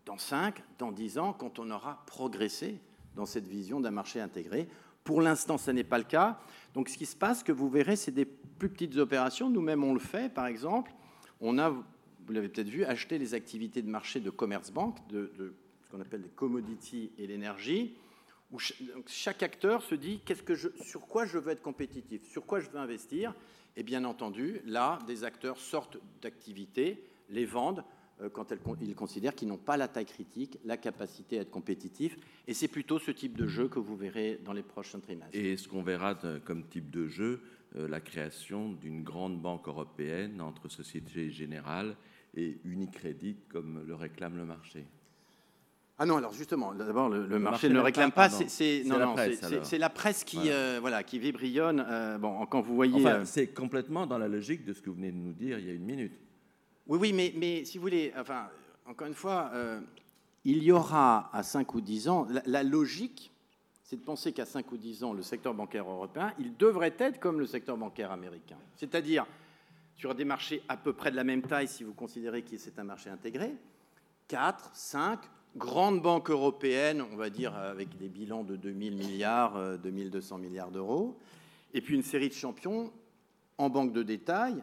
[0.06, 2.78] dans 5, dans 10 ans, quand on aura progressé
[3.16, 4.68] dans cette vision d'un marché intégré.
[5.02, 6.38] Pour l'instant, ce n'est pas le cas.
[6.72, 9.50] Donc ce qui se passe, que vous verrez, c'est des plus petites opérations.
[9.50, 10.32] Nous-mêmes, on le fait.
[10.32, 10.92] Par exemple,
[11.40, 15.32] on a, vous l'avez peut-être vu, acheté les activités de marché de Commerce Bank, de,
[15.82, 17.94] ce qu'on appelle les commodities et l'énergie,
[18.50, 18.58] où
[19.06, 22.70] chaque acteur se dit que je, sur quoi je veux être compétitif, sur quoi je
[22.70, 23.34] veux investir.
[23.76, 27.84] Et bien entendu, là, des acteurs sortent d'activités, les vendent,
[28.20, 32.16] euh, quand ils considèrent qu'ils n'ont pas la taille critique, la capacité à être compétitifs.
[32.46, 35.36] Et c'est plutôt ce type de jeu que vous verrez dans les prochains trimestres.
[35.36, 37.42] Et est-ce qu'on verra comme type de jeu
[37.76, 41.96] euh, la création d'une grande banque européenne entre Société Générale
[42.34, 44.86] et Unicredit, comme le réclame le marché
[46.00, 48.28] ah non, alors justement, d'abord, le, marché, ne le réclame pas.
[48.30, 50.52] C'est la, la, presse qui, voilà.
[50.52, 51.84] Euh, voilà qui vibrillonne.
[52.20, 53.04] bon, quand vous voyez.
[53.04, 55.66] Enfin, c'est complètement dans la logique de ce que vous venez de nous dire il
[55.66, 56.12] y a une minute.
[56.86, 58.48] Oui, oui, mais, mais si vous voulez, enfin,
[58.86, 59.80] encore une fois, euh,
[60.44, 63.30] il y aura à 5 ou 10 ans, la, logique,
[63.82, 67.20] c'est de penser qu'à 5 ou 10 ans, le secteur bancaire européen, il devrait être
[67.20, 68.56] comme le secteur bancaire américain.
[68.76, 69.26] C'est-à-dire
[69.96, 72.78] sur des marchés à peu près de la même taille, si vous considérez que c'est
[72.78, 73.52] un marché intégré,
[74.28, 75.18] 4, 5
[75.58, 80.70] grandes banques européennes, on va dire avec des bilans de 2000 milliards, 2200 euh, milliards
[80.70, 81.18] d'euros,
[81.74, 82.92] et puis une série de champions
[83.58, 84.62] en banque de détail,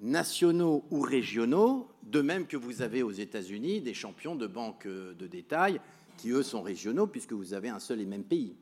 [0.00, 5.26] nationaux ou régionaux, de même que vous avez aux États-Unis des champions de banques de
[5.26, 5.80] détail
[6.18, 8.54] qui, eux, sont régionaux puisque vous avez un seul et même pays.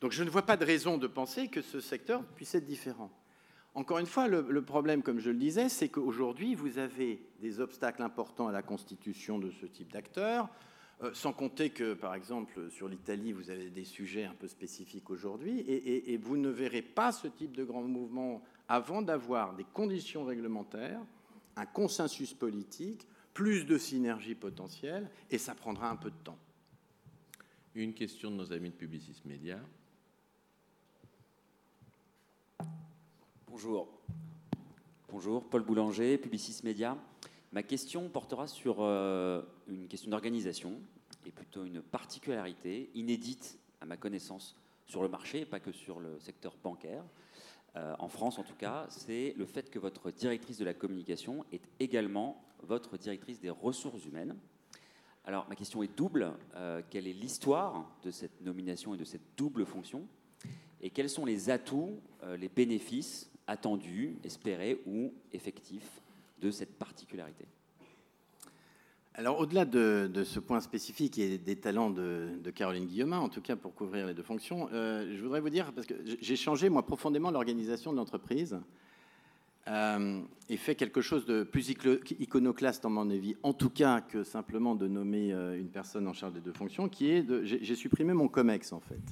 [0.00, 3.10] Donc je ne vois pas de raison de penser que ce secteur puisse être différent.
[3.74, 8.02] Encore une fois, le, problème, comme je le disais, c'est qu'aujourd'hui, vous avez des obstacles
[8.02, 10.48] importants à la constitution de ce type d'acteurs,
[11.02, 15.10] euh, sans compter que, par exemple, sur l'Italie, vous avez des sujets un peu spécifiques
[15.10, 19.64] aujourd'hui, et, et, vous ne verrez pas ce type de grand mouvement avant d'avoir des
[19.64, 21.00] conditions réglementaires,
[21.56, 26.38] un consensus politique, plus de synergie potentielle, et ça prendra un peu de temps.
[27.74, 29.58] Une question de nos amis de Publicis Média.
[33.46, 33.88] Bonjour.
[35.08, 36.96] Bonjour, Paul Boulanger, Publicis Média.
[37.52, 40.80] Ma question portera sur euh, une question d'organisation
[41.26, 46.20] et plutôt une particularité inédite à ma connaissance sur le marché, pas que sur le
[46.20, 47.02] secteur bancaire.
[47.74, 51.44] Euh, en France en tout cas, c'est le fait que votre directrice de la communication
[51.50, 54.36] est également votre directrice des ressources humaines.
[55.24, 56.32] Alors ma question est double.
[56.54, 60.06] Euh, quelle est l'histoire de cette nomination et de cette double fonction?
[60.80, 62.00] Et quels sont les atouts,
[62.38, 66.00] les bénéfices attendus, espérés ou effectifs
[66.40, 67.46] de cette particularité
[69.14, 73.56] alors, au-delà de, ce point spécifique et des talents de, Caroline Guillemin, en tout cas
[73.56, 76.86] pour couvrir les deux fonctions, euh, je voudrais vous dire, parce que j'ai changé moi
[76.86, 78.58] profondément l'organisation de l'entreprise
[79.68, 81.68] euh, et fait quelque chose de plus
[82.18, 86.14] iconoclaste dans mon avis, en tout cas que simplement de nommer euh, une personne en
[86.14, 87.26] charge des deux fonctions, qui est.
[87.44, 89.02] J'ai supprimé mon COMEX en fait.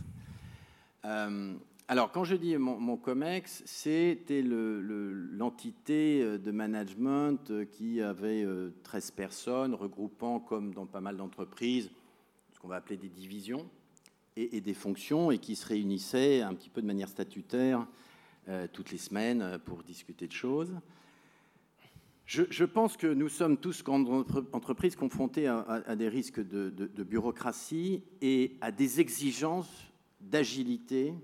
[1.90, 8.46] Alors, quand je dis mon, COMEX, c'était l'entité euh, de management euh, qui avait
[8.82, 11.90] 13 euh, personnes, regroupant, comme dans pas mal d'entreprises,
[12.52, 13.66] ce qu'on va appeler des divisions.
[14.36, 17.86] et, des fonctions et qui se réunissaient un petit peu de manière statutaire
[18.72, 20.72] toutes les semaines pour discuter de choses.
[22.24, 28.04] Je, pense que nous sommes tous, comme entreprises, confrontés à, des risques de, de, bureaucratie
[28.22, 31.14] et à des exigences d'agilité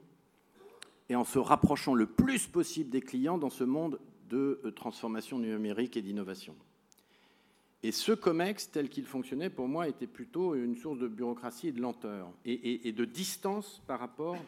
[1.08, 5.96] et en se rapprochant le plus possible des clients dans ce monde de transformation numérique
[5.96, 6.56] et d'innovation.
[7.84, 11.72] Et ce COMEX, tel qu'il fonctionnait, pour moi, était plutôt une source de bureaucratie et
[11.72, 14.38] de lenteur et, de distance par rapport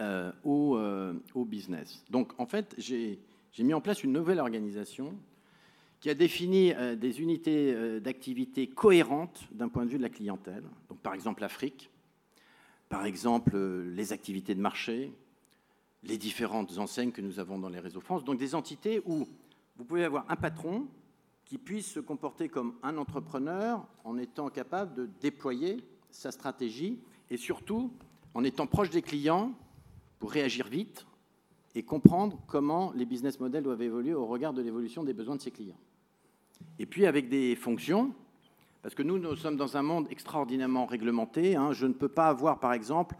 [0.00, 2.02] euh, euh, au, business.
[2.08, 3.18] Donc, en fait, j'ai
[3.58, 5.14] mis en place une nouvelle organisation
[6.00, 10.64] qui a défini euh, des unités d'activité cohérentes d'un point de vue de la clientèle.
[10.88, 11.90] Donc, par exemple, l'Afrique,
[12.88, 15.12] par exemple, les activités de marché,
[16.02, 18.24] les différentes enseignes que nous avons dans les réseaux France.
[18.24, 19.26] Donc, des entités où
[19.76, 20.86] vous pouvez avoir un patron
[21.44, 26.98] qui puisse se comporter comme un entrepreneur en étant capable de déployer sa stratégie
[27.30, 27.92] et surtout
[28.34, 29.52] en étant proche des clients
[30.18, 31.06] pour réagir vite
[31.74, 35.40] et comprendre comment les business models doivent évoluer au regard de l'évolution des besoins de
[35.40, 35.78] ses clients.
[36.78, 38.12] Et puis avec des fonctions,
[38.82, 41.56] parce que nous, nous sommes dans un monde extraordinairement réglementé.
[41.56, 41.72] Hein.
[41.72, 43.16] je ne peux pas avoir, par exemple,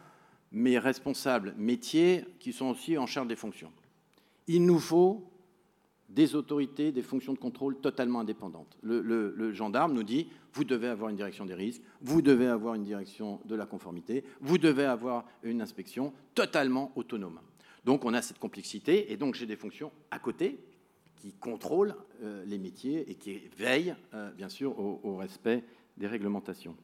[0.52, 3.72] mes responsables métiers qui sont aussi en charge des fonctions.
[4.46, 5.28] Il nous faut
[6.08, 8.78] des autorités, des fonctions de contrôle totalement indépendantes.
[8.82, 12.84] Le, gendarme nous dit, vous devez avoir une direction des risques, vous devez avoir une
[12.84, 17.40] direction de la conformité, vous devez avoir une inspection totalement autonome.
[17.84, 20.58] Donc on a cette complexité, et donc j'ai des fonctions à côté
[21.16, 25.64] qui contrôlent euh, les métiers et qui veillent, euh, bien sûr, au, respect
[25.96, 26.76] des réglementations.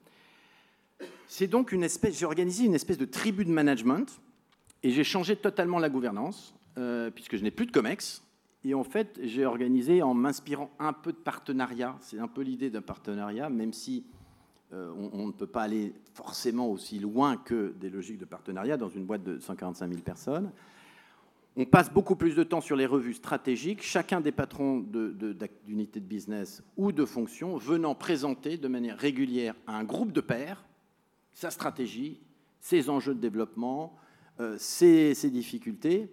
[1.27, 4.21] C'est donc une espèce, j'ai organisé une espèce de tribu de management,
[4.83, 8.23] et j'ai changé totalement la gouvernance, euh, puisque je n'ai plus de COMEX,
[8.65, 11.97] et en fait, j'ai organisé en m'inspirant un peu de partenariat.
[12.01, 14.07] C'est un peu l'idée d'un partenariat, même si
[14.73, 18.89] euh, on, ne peut pas aller forcément aussi loin que des logiques de partenariat dans
[18.89, 20.51] une boîte de 145 000 personnes.
[21.57, 26.05] On passe beaucoup plus de temps sur les revues stratégiques, chacun des patrons d'unités de,
[26.05, 30.65] de, business ou de fonctions venant présenter de manière régulière à un groupe de pairs
[31.35, 32.21] sa stratégie,
[32.61, 33.97] ses enjeux de développement,
[34.41, 36.09] euh, ses, difficultés,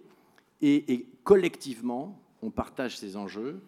[0.60, 3.62] et, collectivement, on partage ces enjeux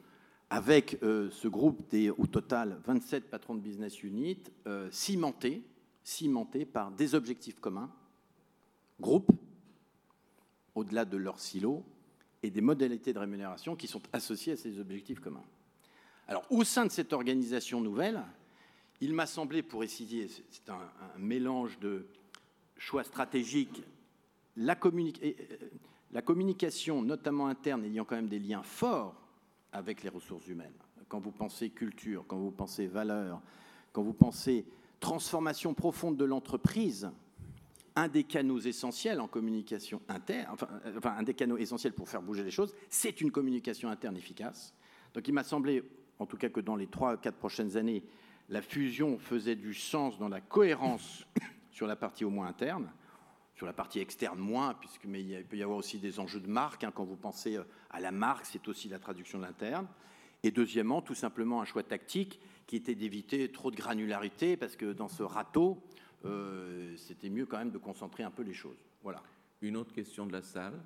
[0.50, 5.64] avec euh, ce groupe des, au total, 27 patrons de business unit, euh, cimentés,
[6.04, 7.90] cimentés par des objectifs communs,
[9.00, 9.32] groupes,
[10.74, 11.82] au-delà de leurs silos,
[12.42, 15.44] et des modalités de rémunération qui sont associées à ces objectifs communs.
[16.28, 18.22] Alors, au sein de cette organisation nouvelle,
[19.00, 20.80] il m'a semblé, pour essayer, c'est un,
[21.18, 22.06] mélange de
[22.76, 23.82] choix stratégiques,
[24.56, 25.34] la communication
[26.14, 29.20] la communication, notamment interne, ayant quand même des liens forts
[29.72, 30.72] avec les ressources humaines.
[31.08, 33.42] Quand vous pensez culture, quand vous pensez valeur,
[33.92, 34.64] quand vous pensez
[35.00, 37.10] transformation profonde de l'entreprise,
[37.96, 42.22] un des canaux essentiels en communication interne, enfin, enfin, un des canaux essentiels pour faire
[42.22, 44.72] bouger les choses, c'est une communication interne efficace.
[45.14, 45.82] Donc il m'a semblé,
[46.20, 48.04] en tout cas que dans les trois, quatre prochaines années,
[48.48, 51.26] la fusion faisait du sens dans la cohérence
[51.70, 52.90] sur la partie au moins interne.
[53.54, 56.48] Sur la partie externe, moins, puisque, mais il peut y avoir aussi des enjeux de
[56.48, 56.82] marque.
[56.82, 56.90] Hein.
[56.92, 59.86] quand vous pensez euh, à la marque, c'est aussi la traduction de l'interne.
[60.42, 64.92] Et deuxièmement, tout simplement un choix tactique qui était d'éviter trop de granularité, parce que
[64.92, 65.82] dans ce râteau,
[66.24, 68.84] euh, c'était mieux quand même de concentrer un peu les choses.
[69.02, 69.22] Voilà.
[69.62, 70.78] Une autre question de la salle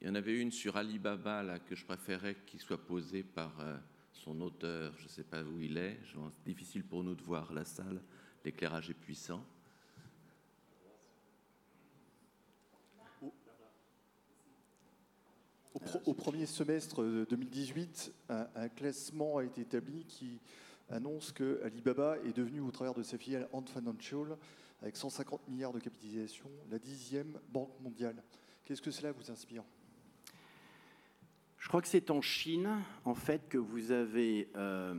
[0.00, 3.52] Il y en avait une sur Alibaba là, que je préférais qu'il soit posée par
[3.60, 3.76] euh,
[4.12, 4.94] son auteur.
[4.98, 5.98] Je ne sais pas où il est.
[6.44, 8.00] Difficile pour nous de voir la salle.
[8.44, 9.44] L'éclairage est puissant.
[16.04, 20.40] Au, premier semestre 2018, un, classement a été établi qui
[20.90, 24.36] annonce que Alibaba est devenu, au travers de sa filiale Ant Financial,
[24.82, 28.22] avec 150 milliards de capitalisation, la dixième banque mondiale.
[28.64, 29.62] Qu'est-ce que cela vous inspire?
[31.60, 32.68] Je crois que c'est en Chine,
[33.04, 34.94] en fait, que vous avez euh,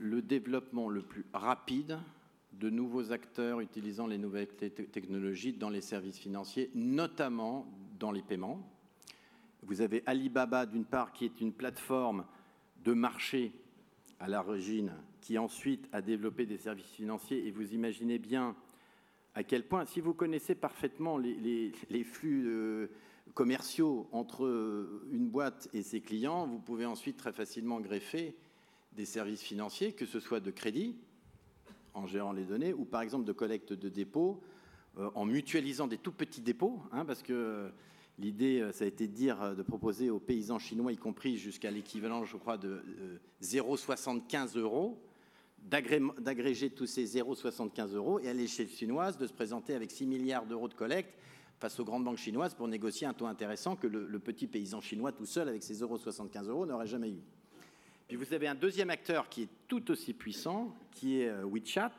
[0.00, 1.98] le développement le plus rapide
[2.54, 7.66] de nouveaux acteurs utilisant les nouvelles technologies dans les services financiers, notamment
[8.00, 8.68] dans les paiements.
[9.62, 12.24] Vous avez Alibaba, d'une part, qui est une plateforme
[12.84, 13.52] de marché
[14.18, 17.46] à l'origine, qui ensuite a développé des services financiers.
[17.46, 18.56] Et vous imaginez bien
[19.36, 21.72] à quel point, si vous connaissez parfaitement les,
[22.04, 22.88] flux euh,
[23.34, 24.46] commerciaux entre
[25.10, 28.36] une boîte et ses clients, vous pouvez ensuite très facilement greffer
[28.92, 30.96] des services financiers, que ce soit de crédit,
[31.94, 34.42] en gérant les données, ou par exemple de collecte de dépôts,
[34.98, 37.72] euh, en mutualisant des tout petits dépôts, hein, parce que
[38.18, 41.38] L'idée, euh, ça a été de dire, euh, de proposer aux paysans chinois, y compris
[41.38, 42.82] jusqu'à l'équivalent, je crois, de
[43.42, 45.02] 0,75 euh, euros,
[45.64, 50.44] d'agréger tous ces 0,75 euros et à l'échelle chinoise de se présenter avec 6 milliards
[50.44, 51.14] d'euros de collecte
[51.62, 55.12] face aux grandes banques chinoises pour négocier un taux intéressant que le, petit paysan chinois
[55.12, 57.22] tout seul avec ses 0,75 euros n'aurait jamais eu.
[58.08, 61.92] Puis vous avez un deuxième acteur qui est tout aussi puissant, qui est euh, WeChat,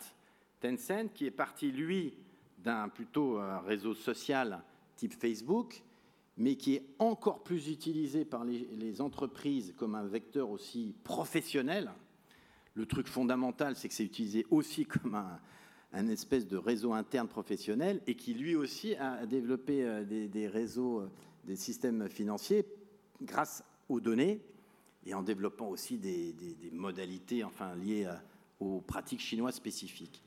[0.59, 2.13] Tencent, qui est parti, lui,
[2.57, 4.61] d'un plutôt un réseau social
[4.97, 5.81] type Facebook,
[6.35, 11.89] mais qui est encore plus utilisé par les entreprises comme un vecteur aussi professionnel.
[12.73, 15.39] Le truc fondamental, c'est que c'est utilisé aussi comme un,
[15.93, 21.01] un espèce de réseau interne professionnel et qui lui aussi a développé euh, des, réseaux,
[21.01, 21.11] euh,
[21.45, 22.65] des systèmes financiers
[23.21, 24.41] grâce aux données
[25.05, 26.33] et en développant aussi des,
[26.71, 28.15] modalités enfin, liées euh,
[28.59, 30.23] aux pratiques chinoises spécifiques.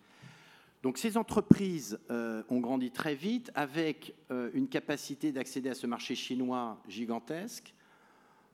[0.83, 4.15] Donc ces entreprises ont grandi très vite avec
[4.53, 7.75] une capacité d'accéder à ce marché chinois gigantesque.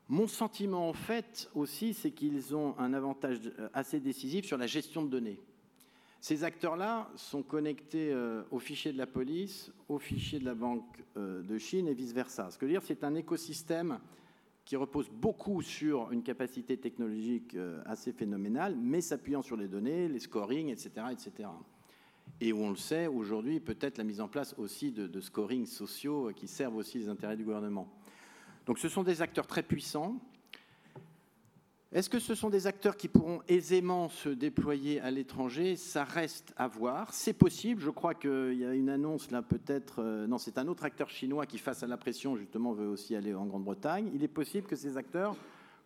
[0.09, 3.39] Mon sentiment en fait aussi, c'est qu'ils ont un avantage
[3.75, 5.41] assez décisif sur la gestion de données.
[6.23, 11.03] Ces acteurs-là sont connectés euh, aux fichiers de la police, aux fichiers de la Banque
[11.17, 12.49] euh, de Chine et vice-versa.
[12.49, 13.99] Ce que je veux dire, c'est un écosystème
[14.65, 20.07] qui repose beaucoup sur une capacité technologique euh, assez phénoménale, mais s'appuyant sur les données,
[20.07, 21.49] les scoring, etc., etc.
[22.41, 26.31] Et on le sait, aujourd'hui, peut-être la mise en place aussi de, de scorings sociaux
[26.37, 27.93] qui servent aussi les intérêts du gouvernement.
[28.65, 30.21] Donc ce sont des acteurs très puissants
[31.95, 35.77] est-ce que ce sont des acteurs qui pourront aisément se déployer à l'étranger?
[35.77, 37.13] Ça reste à voir.
[37.13, 37.83] C'est possible.
[37.83, 40.01] Je crois qu'il y a une annonce là, peut-être.
[40.03, 43.15] Euh, non, c'est un autre acteur chinois qui, face à la pression, justement, veut aussi
[43.15, 44.11] aller en Grande-Bretagne.
[44.15, 45.37] Il est possible que ces acteurs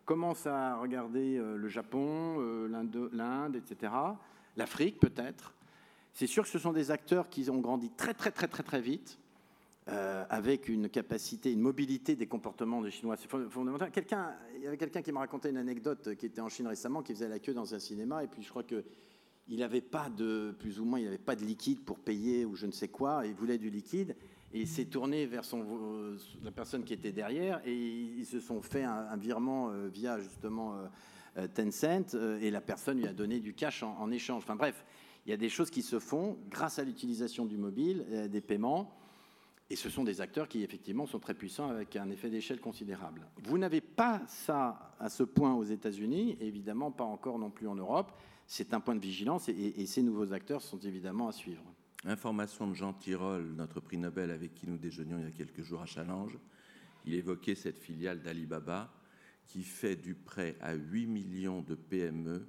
[0.05, 3.91] commencent à regarder euh, le Japon, euh, l'Inde, etc.
[4.55, 5.53] L'Afrique, peut-être.
[6.13, 8.79] C'est sûr que ce sont des acteurs qui ont grandi très, très, très, très, très
[8.79, 9.19] vite
[9.89, 13.15] euh, avec une capacité, une mobilité des comportements des Chinois.
[13.33, 17.13] Il y avait quelqu'un qui m'a raconté une anecdote qui était en Chine récemment, qui
[17.13, 18.83] faisait la queue dans un cinéma, et puis je crois que
[19.47, 22.55] il n'avait pas de, plus ou moins, il n'avait pas de liquide pour payer ou
[22.55, 24.17] je ne sais quoi, il voulait du liquide,
[24.53, 25.43] et il s'est tourné vers
[26.43, 30.75] la personne qui était derrière, et ils se sont fait un, virement euh, via justement
[31.37, 34.43] euh, Tencent, et la personne lui a donné du cash en, échange.
[34.43, 34.83] Enfin bref,
[35.25, 38.93] il y a des choses qui se font grâce à l'utilisation du mobile, des paiements.
[39.69, 43.27] Et ce sont des acteurs qui, effectivement, sont très puissants avec un effet d'échelle considérable.
[43.43, 47.75] Vous n'avez pas ça à ce point aux États-Unis, évidemment pas encore non plus en
[47.75, 48.13] Europe.
[48.45, 51.63] C'est un point de vigilance et, ces nouveaux acteurs sont évidemment à suivre.
[52.05, 55.63] Information de Jean Tirole, notre prix Nobel avec qui nous déjeunions il y a quelques
[55.63, 56.37] jours à Challenge.
[57.05, 58.93] Il évoquait cette filiale d'Alibaba
[59.45, 62.47] qui fait du prêt à 8 millions de PME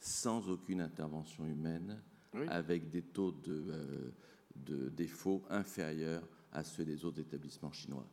[0.00, 2.00] sans aucune intervention humaine,
[2.48, 4.10] avec des taux de, euh,
[4.54, 6.22] de défaut inférieurs
[6.52, 8.06] à ceux des autres établissements chinois.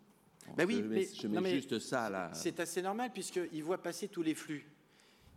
[0.56, 2.32] Ben oui, mais, je mets juste ça là.
[2.34, 4.66] C'est assez normal puisqu'ils voient passer tous les flux.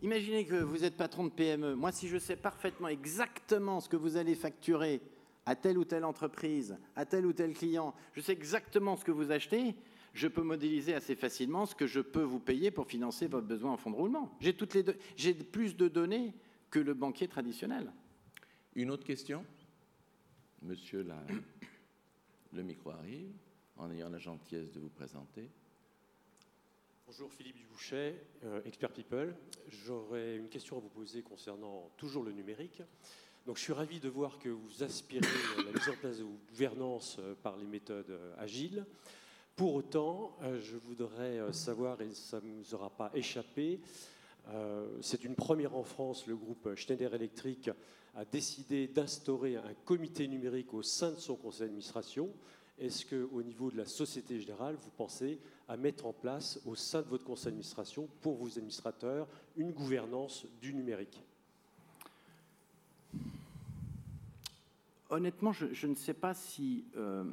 [0.02, 1.74] Imaginez que vous êtes patron de PME.
[1.74, 5.00] Moi, si je sais parfaitement exactement ce que vous allez facturer
[5.44, 9.10] à telle ou telle entreprise, à tel ou tel client, je sais exactement ce que
[9.10, 9.74] vous achetez,
[10.12, 13.72] je peux modéliser assez facilement ce que je peux vous payer pour financer votre besoin
[13.72, 14.36] en fonds de roulement.
[14.40, 14.84] J'ai toutes les
[15.16, 16.34] j'ai plus de données
[16.70, 17.92] que le banquier traditionnel.
[18.74, 19.44] Une autre question?
[20.62, 21.24] Monsieur la
[22.52, 23.32] le micro arrive,
[23.76, 25.50] en ayant la gentillesse de vous présenter.
[27.06, 29.34] Bonjour Philippe Dubouchet, euh, Expert People.
[29.68, 32.82] J'aurais une question à vous poser concernant toujours le numérique.
[33.46, 35.26] Donc, je suis ravi de voir que vous aspirez
[35.58, 38.84] à la mise en place de gouvernance euh, par les méthodes euh, agiles.
[39.56, 43.80] Pour autant, je voudrais savoir, et ça ne nous aura pas échappé,
[45.00, 47.70] c'est une première en France, le groupe Schneider Electric
[48.14, 52.30] a décidé d'instaurer un comité numérique au sein de son conseil d'administration.
[52.78, 55.38] Est-ce qu'au niveau de la Société Générale, vous pensez
[55.68, 60.46] à mettre en place au sein de votre conseil d'administration, pour vos administrateurs, une gouvernance
[60.60, 61.22] du numérique?
[65.10, 67.24] Honnêtement, je, ne sais pas si, euh,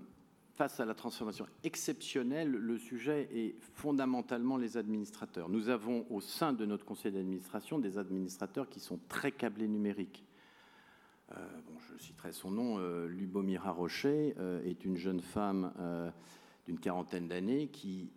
[0.56, 5.50] face à la transformation exceptionnelle, le sujet est fondamentalement les administrateurs.
[5.50, 10.24] Nous avons au sein de notre conseil d'administration des administrateurs qui sont très câblés numériques.
[11.32, 11.48] Euh,
[11.92, 15.74] je citerai son nom, euh, Lubomira Rocher euh, est une jeune femme
[16.66, 18.12] d'une quarantaine d'années qui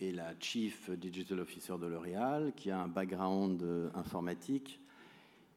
[0.00, 4.80] est la Chief Digital Officer de L'Oréal, qui a un background informatique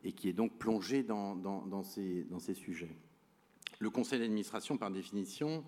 [0.04, 2.96] et qui est donc plongée dans ces sujets.
[3.80, 5.66] Le conseil d'administration, par définition,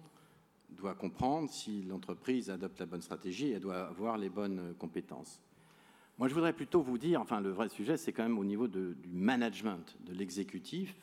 [0.70, 5.40] doit comprendre si l'entreprise adopte la bonne stratégie, elle doit avoir les bonnes compétences.
[6.18, 8.68] Moi, je voudrais plutôt vous dire, enfin, le vrai sujet, c'est quand même au niveau
[8.68, 10.96] du management, de l'exécutif.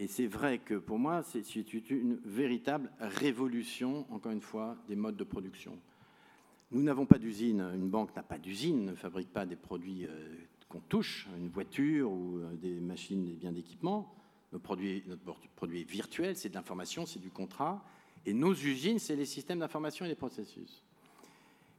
[0.00, 5.16] Et c'est vrai que pour moi, c'est une véritable révolution, encore une fois, des modes
[5.16, 5.78] de production.
[6.70, 10.36] Nous n'avons pas d'usine, une banque n'a pas d'usine, ne fabrique pas des produits euh,
[10.68, 14.14] qu'on touche, une voiture ou euh, des machines, des biens d'équipement.
[14.52, 15.22] Notre produit, notre
[15.56, 17.84] produit est virtuel, c'est de l'information, c'est du contrat.
[18.28, 20.84] Et nos usines, c'est les systèmes d'information et les processus.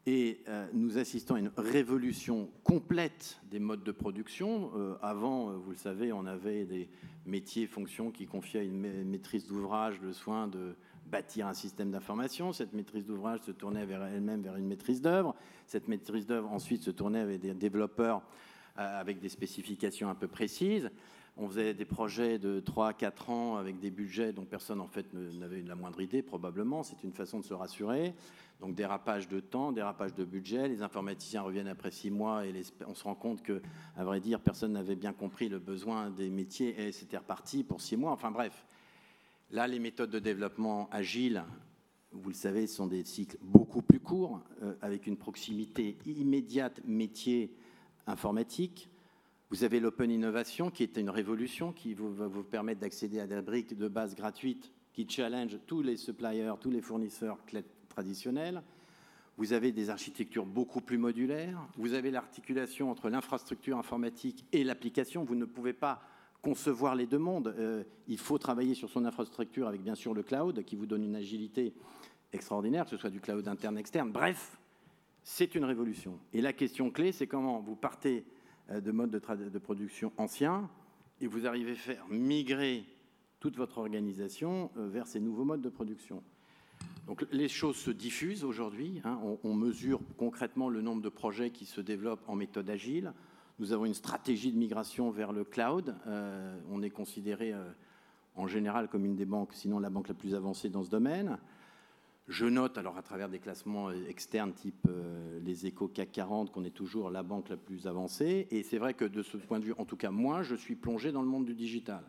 [0.08, 4.72] Et euh, nous assistons à une révolution complète des modes de production.
[4.76, 6.89] Euh, avant, euh, vous le savez, on avait des
[7.28, 10.74] métiers, fonctions qui confiaient à une maîtrise d'ouvrage le soin de
[11.06, 12.52] bâtir un système d'information.
[12.52, 15.36] Cette maîtrise d'ouvrage se tournait vers elle-même vers une maîtrise d'œuvre.
[15.68, 18.24] Cette maîtrise d'œuvre ensuite se tournait avec des développeurs
[18.80, 20.90] avec des spécifications un peu précises.
[21.38, 24.88] On faisait des projets de 3 à 4 ans avec des budgets dont personne en
[24.88, 26.84] fait n'avait la moindre idée probablement.
[26.84, 28.14] C'est une façon de se rassurer.
[28.60, 30.68] Donc dérapage de temps, dérapage de budget.
[30.68, 32.54] Les informaticiens reviennent après 6 mois et
[32.88, 33.62] on se rend compte que,
[33.96, 37.80] à vrai dire, personne n'avait bien compris le besoin des métiers et c'était reparti pour
[37.80, 38.12] 6 mois.
[38.12, 38.66] Enfin bref,
[39.52, 41.44] là les méthodes de développement agile,
[42.12, 47.54] vous le savez, sont des cycles beaucoup plus courts euh, avec une proximité immédiate métier
[48.10, 48.89] informatique
[49.51, 53.41] vous avez l'Open Innovation, qui est une révolution, qui va vous permettre d'accéder à des
[53.41, 57.39] briques de base gratuites qui challenge tous les suppliers, tous les fournisseurs
[57.89, 58.62] traditionnels.
[59.38, 61.68] Vous avez des architectures beaucoup plus modulaires.
[61.78, 65.24] Vous avez l'articulation entre l'infrastructure informatique et l'application.
[65.24, 65.99] Vous ne pouvez pas
[66.43, 67.55] concevoir les deux mondes.
[67.57, 71.03] Euh, il faut travailler sur son infrastructure avec bien sûr le cloud qui vous donne
[71.03, 71.74] une agilité
[72.34, 74.12] extraordinaire, que ce soit du cloud interne, externe.
[74.12, 74.60] Bref,
[75.24, 76.20] c'est une révolution.
[76.34, 78.26] Et la question clé, c'est comment vous partez
[78.72, 80.70] euh, de modes de, production anciens,
[81.22, 82.86] et vous arrivez à faire migrer
[83.40, 86.24] toute votre organisation euh, vers ces nouveaux modes de production.
[87.08, 89.02] Donc les choses se diffusent aujourd'hui.
[89.04, 89.20] Hein.
[89.44, 93.14] on, mesure concrètement le nombre de projets qui se développent en méthode agile.
[93.58, 95.96] Nous avons une stratégie de migration vers le cloud.
[96.06, 97.54] Euh, on est considéré
[98.36, 101.40] en général comme une des banques, sinon la banque la plus avancée dans ce domaine.
[102.30, 106.64] Je note, alors à travers des classements externes type euh, les échos CAC 40, qu'on
[106.64, 108.48] est toujours la banque la plus avancée.
[108.52, 110.76] Et c'est vrai que de ce point de vue, en tout cas moi, je suis
[110.76, 112.04] plongé dans le monde du digital.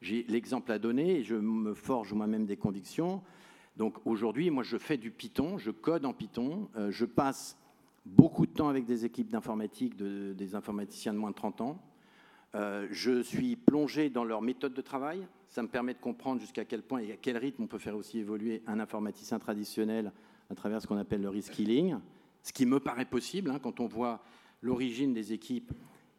[0.00, 3.22] J'ai l'exemple à donner et je me forge moi-même des convictions.
[3.76, 7.56] Donc aujourd'hui, moi, je fais du Python, je code en Python, euh, je passe
[8.04, 11.80] beaucoup de temps avec des équipes d'informatique, des informaticiens de moins de 30 ans.
[12.56, 15.24] Euh, je suis plongé dans leur méthode de travail.
[15.52, 17.94] Ça me permet de comprendre jusqu'à quel point et à quel rythme on peut faire
[17.94, 20.10] aussi évoluer un informaticien traditionnel
[20.48, 21.96] à travers ce qu'on appelle le reskilling,
[22.42, 24.24] ce qui me paraît possible hein, quand on voit
[24.62, 25.70] l'origine des équipes.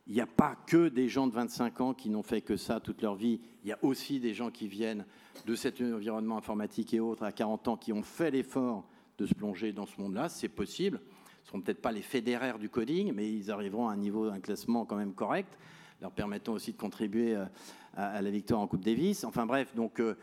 [0.05, 2.79] Il n'y a pas que des gens de 25 ans qui n'ont fait que ça
[2.79, 3.41] toute leur vie.
[3.63, 5.03] Il y a aussi des gens qui viennent
[5.47, 8.85] de cet environnement informatique et autres à 40 ans qui ont fait l'effort
[9.17, 10.29] de se plonger dans ce monde-là.
[10.29, 11.01] C'est possible.
[11.41, 14.25] Ce ne seront peut-être pas les fédéraires du coding, mais ils arriveront à un niveau,
[14.25, 15.57] un classement quand même correct
[16.03, 17.45] leur permettant aussi de contribuer euh,
[17.95, 19.23] à, la victoire en Coupe Davis.
[19.23, 20.15] Enfin bref, donc euh,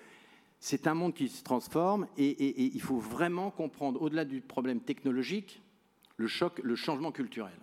[0.59, 5.63] c'est un monde qui se transforme et, il faut vraiment comprendre, au-delà du problème technologique,
[6.17, 7.55] le choc, le changement culturel.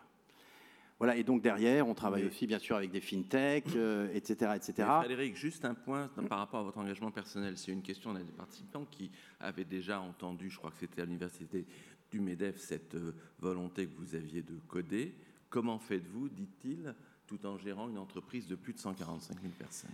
[1.00, 3.78] Voilà, et donc derrière, on travaille aussi bien sûr avec des fintech, etc.
[3.78, 4.90] Euh, etc.
[5.02, 7.56] Frédéric, juste un point par rapport à votre engagement personnel.
[7.56, 11.06] C'est une question d'un des participants qui avait déjà entendu, je crois que c'était à
[11.06, 11.68] l'université
[12.10, 12.98] du MEDEF, cette
[13.38, 15.14] volonté que vous aviez de coder.
[15.52, 16.96] Comment faites-vous, dit-il,
[17.28, 19.92] tout en gérant une entreprise de plus de 145 000 personnes.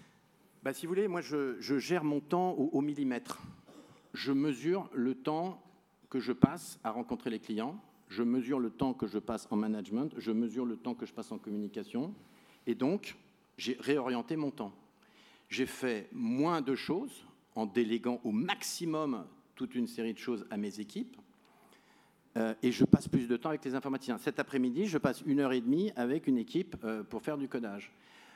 [0.64, 3.42] Bah, Si vous voulez, moi, je, gère mon temps au, millimètre.
[4.14, 5.62] Je mesure le temps
[6.10, 9.56] que je passe à rencontrer les clients, je mesure le temps que je passe en
[9.56, 12.14] management, je mesure le temps que je passe en communication,
[12.68, 13.18] et donc,
[13.58, 14.72] j'ai réorienté mon temps.
[15.50, 17.26] J'ai fait moins de choses
[17.56, 19.26] en déléguant au maximum
[19.56, 21.18] toute une série de choses à mes équipes,
[22.36, 24.18] euh, et je passe plus de temps avec les informaticiens.
[24.18, 27.48] Cet après-midi, je passe une heure et demie avec une équipe euh, pour faire du
[27.48, 27.92] codage.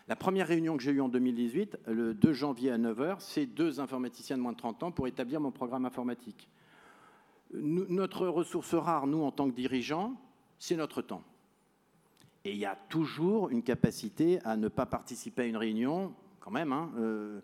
[0.07, 3.79] La première réunion que j'ai eue en 2018, le 2 janvier à 9h, c'est deux
[3.79, 6.47] informaticiens de moins de 30 ans pour établir mon programme informatique.
[7.51, 10.13] notre ressource rare, nous, en tant que dirigeants,
[10.59, 11.23] c'est notre temps.
[12.45, 16.51] Et il y a toujours une capacité à ne pas participer à une réunion, quand
[16.51, 16.71] même.
[16.71, 17.41] Hein, euh,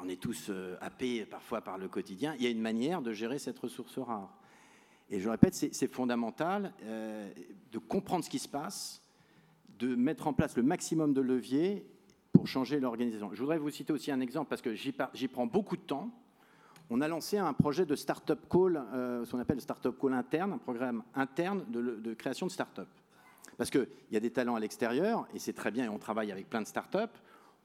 [0.00, 0.50] on est tous
[0.80, 2.34] happés parfois par le quotidien.
[2.38, 4.34] Il y a une manière de gérer cette ressource rare.
[5.10, 7.30] Et je répète, c'est fondamental euh,
[7.70, 9.02] de comprendre ce qui se passe,
[9.78, 11.86] de mettre en place le maximum de leviers
[12.32, 13.30] pour changer l'organisation.
[13.32, 14.92] Je voudrais vous citer aussi un exemple parce que j'y
[15.28, 16.10] prends beaucoup de temps.
[16.90, 20.52] On a lancé un projet de Startup Call, euh, ce qu'on appelle Startup Call interne,
[20.54, 22.88] un programme interne de, création de start-up.
[23.56, 26.30] Parce qu'il y a des talents à l'extérieur, et c'est très bien, et on travaille
[26.30, 27.10] avec plein de start-up,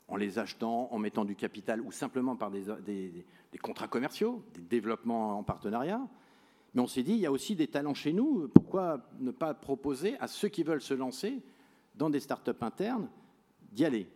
[0.08, 3.26] en les achetant, en mettant du capital ou simplement par des
[3.62, 6.02] contrats commerciaux, des développements en partenariat.
[6.74, 9.54] Mais on s'est dit, il y a aussi des talents chez nous, pourquoi ne pas
[9.54, 11.42] proposer à ceux qui veulent se lancer
[11.96, 13.10] dans des startups internes
[13.72, 14.08] d'y aller?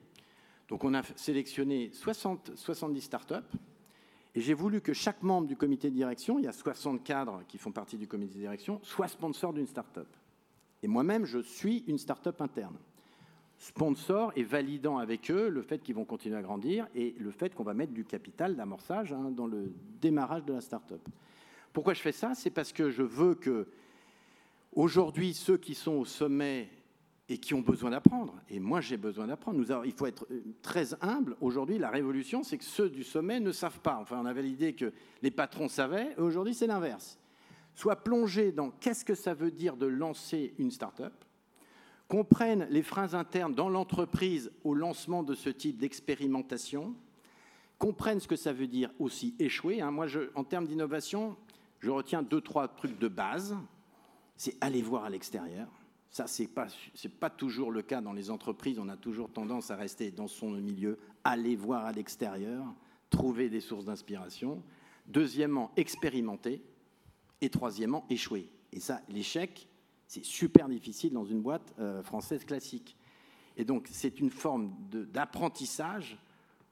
[0.68, 3.58] Donc on a sélectionné 60, 70 startups,
[4.36, 7.44] et j'ai voulu que chaque membre du comité de direction, il y a 60 cadres
[7.48, 10.08] qui font partie du comité de direction, soit sponsor d'une startup.
[10.84, 12.78] Et moi-même, je suis une startup interne.
[13.58, 17.56] sponsor et validant avec eux le fait qu'ils vont continuer à grandir et le fait
[17.56, 21.02] qu'on va mettre du capital d'amorçage hein, dans le démarrage de la start-up.
[21.76, 22.34] Pourquoi je fais ça?
[22.36, 23.68] C'est parce que je veux que
[24.72, 26.70] aujourd'hui ceux qui sont au sommet
[27.28, 30.94] et qui ont besoin d'apprendre, et moi j'ai besoin d'apprendre, il faut être euh, très
[31.04, 31.36] humble.
[31.42, 33.98] Aujourd'hui, la révolution, c'est que ceux du sommet ne savent pas.
[34.00, 37.20] Enfin, on avait l'idée que les patrons savaient, aujourd'hui c'est l'inverse.
[37.74, 41.26] Soit plongés dans qu'est-ce que ça veut dire de lancer une start-up,
[42.08, 46.96] comprennent les freins internes dans l'entreprise au lancement de ce type d'expérimentation,
[47.80, 49.82] comprennent ce que ça veut dire aussi échouer.
[49.82, 49.92] Hein.
[49.92, 50.06] Moi,
[50.36, 51.36] en termes d'innovation,
[51.86, 53.56] je retiens deux, trois trucs de base.
[54.38, 55.68] C'est aller voir à l'extérieur.
[56.10, 56.66] Ça, ce n'est pas,
[57.20, 58.80] pas toujours le cas dans les entreprises.
[58.80, 62.66] On a toujours tendance à rester dans son milieu, aller voir à l'extérieur,
[63.12, 64.64] trouver des sources d'inspiration.
[65.06, 66.64] Deuxièmement, expérimenter.
[67.40, 68.50] Et troisièmement, échouer.
[68.74, 69.68] Et ça, l'échec,
[70.08, 72.98] c'est super difficile dans une boîte euh, française classique.
[73.58, 76.18] Et donc, c'est une forme d'apprentissage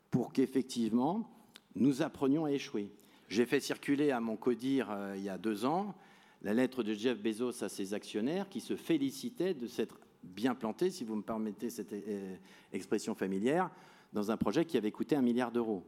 [0.09, 1.29] pour qu'effectivement,
[1.75, 2.89] nous apprenions à échouer.
[3.29, 5.95] J'ai fait circuler à mon codir euh, il y a deux ans
[6.43, 10.89] la lettre de Jeff Bezos à ses actionnaires qui se félicitaient de s'être bien planté,
[10.89, 12.35] si vous me permettez cette euh,
[12.71, 13.69] expression familière,
[14.11, 15.83] dans un projet qui avait coûté un milliard d'euros.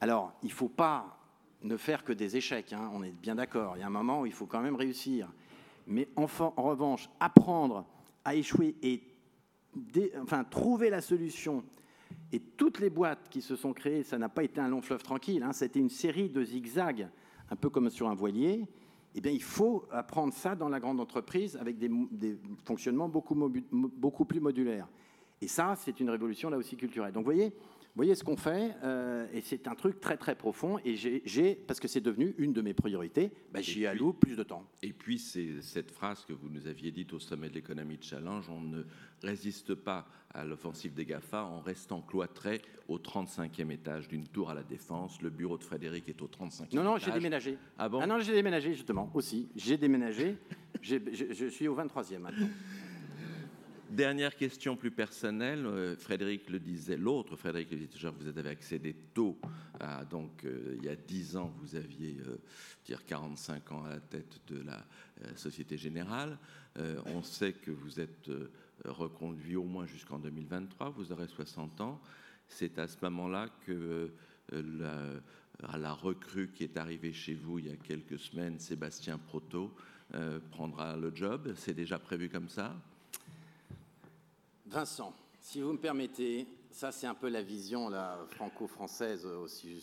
[0.00, 1.18] Alors, il ne faut pas
[1.62, 3.76] ne faire que des échecs, hein, on est bien d'accord.
[3.76, 5.32] Il y a un moment où il faut quand même réussir.
[5.86, 7.86] Mais en, revanche, apprendre
[8.24, 9.02] à échouer et
[10.20, 11.64] enfin, trouver la solution.
[12.32, 15.02] Et toutes les boîtes qui se sont créées, ça n'a pas été un long fleuve
[15.02, 17.08] tranquille, hein, c'était une série de zigzags,
[17.50, 18.66] un peu comme sur un voilier.
[19.14, 23.36] Eh bien, il faut apprendre ça dans la grande entreprise avec des, fonctionnements beaucoup,
[23.72, 24.88] beaucoup plus modulaires.
[25.40, 27.12] Et ça, c'est une révolution là aussi culturelle.
[27.12, 27.52] Donc, voyez,
[27.94, 31.80] voyez ce qu'on fait, euh, et c'est un truc très très profond, et j'ai, parce
[31.80, 34.68] que c'est devenu une de mes priorités, bah, j'y alloue plus de temps.
[34.82, 38.02] Et puis c'est cette phrase que vous nous aviez dite au sommet de l'économie de
[38.02, 38.82] challenge, on ne
[39.22, 44.54] résiste pas à l'offensive des GAFA en restant cloîtré au 35e étage d'une tour à
[44.54, 45.22] la Défense.
[45.22, 46.72] Le bureau de Frédéric est au 35e étage.
[46.74, 47.56] Non, non, j'ai déménagé.
[47.78, 48.00] Ah bon?
[48.02, 49.48] Ah non, j'ai déménagé justement, aussi.
[49.54, 50.36] J'ai déménagé,
[50.82, 52.48] je suis au 23e maintenant.
[53.90, 55.66] Dernière question plus personnelle.
[55.66, 59.38] Euh, Frédéric le disait, l'autre Frédéric le disait vous avez accédé tôt.
[59.78, 62.38] À, donc, euh, il y a 10 ans, vous aviez euh,
[62.86, 64.84] dire 45 ans à la tête de la
[65.36, 66.38] Société Générale.
[67.06, 68.30] on sait que vous êtes
[68.84, 70.90] reconduit au moins jusqu'en 2023.
[70.90, 72.00] Vous aurez 60 ans.
[72.48, 74.12] C'est à ce moment-là que
[74.50, 79.72] la, recrue qui est arrivée chez vous il y a quelques semaines, Sébastien Proto,
[80.50, 81.54] prendra le job.
[81.56, 82.76] C'est déjà prévu comme ça?
[84.74, 87.92] Vincent, si vous me permettez, ça c'est un peu la vision
[88.26, 89.80] franco-française aussi.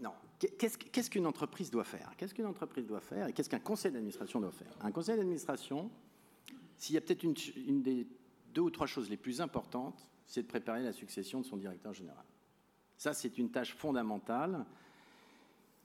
[0.00, 0.10] non,
[0.58, 2.14] qu'est-ce qu'une entreprise doit faire?
[2.16, 4.74] Qu'est-ce qu'une entreprise doit faire et qu'est-ce qu'un conseil d'administration doit faire?
[4.80, 5.88] Un conseil d'administration,
[6.76, 8.08] s'il y a peut-être une, des
[8.52, 11.94] deux ou trois choses les plus importantes, c'est de préparer la succession de son directeur
[11.94, 12.24] général.
[12.96, 14.66] Ça, c'est une tâche fondamentale.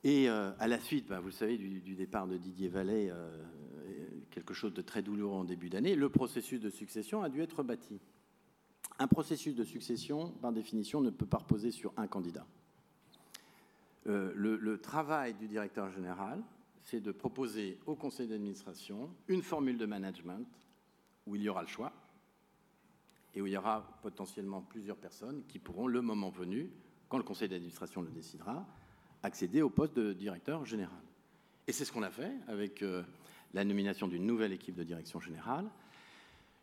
[0.04, 3.46] Et euh, à la suite, bah, vous le savez, du, départ de Didier Vallet, euh,
[4.30, 7.64] quelque chose de très douloureux en début d'année, le processus de succession a dû être
[7.64, 8.00] bâti.
[8.98, 12.46] Un processus de succession, par définition, ne peut pas reposer sur un candidat.
[14.08, 16.42] Euh, le, travail du directeur général,
[16.84, 20.48] c'est de proposer au conseil d'administration une formule de management
[21.28, 21.94] où il y aura le choix
[23.36, 26.72] et où il y aura potentiellement plusieurs personnes qui pourront, le moment venu,
[27.08, 28.66] quand le conseil d'administration le décidera,
[29.22, 31.02] accéder au poste de directeur général.
[31.68, 33.04] Et c'est ce qu'on a fait avec euh,
[33.54, 35.70] la nomination d'une nouvelle équipe de direction générale.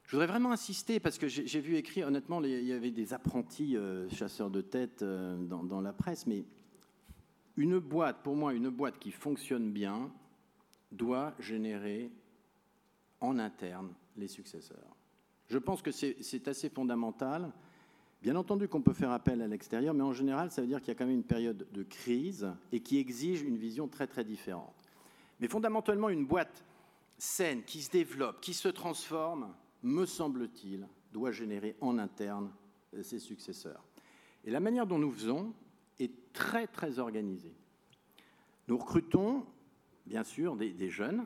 [0.04, 3.76] Je voudrais vraiment insister, parce que j'ai vu écrire, honnêtement, il y avait des apprentis
[3.76, 6.44] euh, chasseurs de tête euh, dans, la presse, mais
[7.56, 10.12] une boîte, pour moi, une boîte qui fonctionne bien
[10.92, 12.12] doit générer
[13.20, 14.96] en interne les successeurs.
[15.48, 17.52] Je pense que c'est assez fondamental.
[18.22, 20.88] Bien entendu qu'on peut faire appel à l'extérieur, mais en général, ça veut dire qu'il
[20.88, 24.24] y a quand même une période de crise et qui exige une vision très très
[24.24, 24.90] différente.
[25.40, 26.64] Mais fondamentalement, une boîte
[27.18, 32.50] saine, qui se développe, qui se transforme, me semble-t-il, doit générer en interne
[32.94, 33.82] euh, ses successeurs.
[34.44, 35.54] Et la manière dont nous faisons
[35.98, 37.54] est très, très organisée.
[38.68, 39.44] Nous recrutons,
[40.06, 41.24] bien sûr, des, jeunes,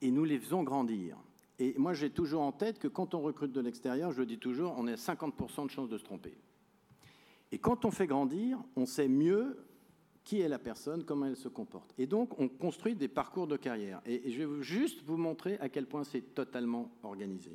[0.00, 1.16] et nous les faisons grandir.
[1.58, 4.38] Et moi, j'ai toujours en tête que quand on recrute de l'extérieur, je le dis
[4.38, 6.36] toujours, on a 50% de chances de se tromper.
[7.52, 9.67] Et quand on fait grandir, on sait mieux
[10.28, 11.94] qui est la personne, comment elle se comporte.
[11.96, 14.02] Et donc, on construit des parcours de carrière.
[14.04, 17.52] Et, je vais juste vous montrer à quel point c'est totalement organisé.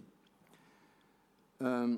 [1.62, 1.96] Euh,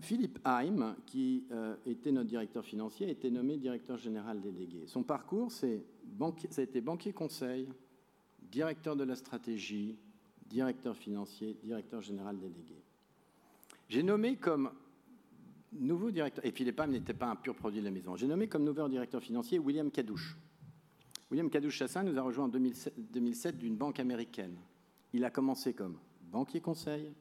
[0.00, 4.86] Philippe Haim, qui euh, était notre directeur financier, a été nommé directeur général délégué.
[4.86, 5.82] Son parcours, c'est
[6.50, 7.66] ça a été banquier conseil,
[8.52, 9.96] directeur de la stratégie,
[10.48, 12.80] directeur financier, directeur général délégué.
[13.88, 14.70] J'ai nommé comme
[15.72, 18.64] nouveau directeur, et Philippe n'était pas un pur produit de la maison, j'ai nommé comme
[18.64, 20.36] nouveau directeur financier William Cadouche.
[21.30, 24.56] William Cadouche-Chassin nous a rejoint en 2007, d'une banque américaine.
[25.12, 27.12] Il a commencé comme banquier conseil,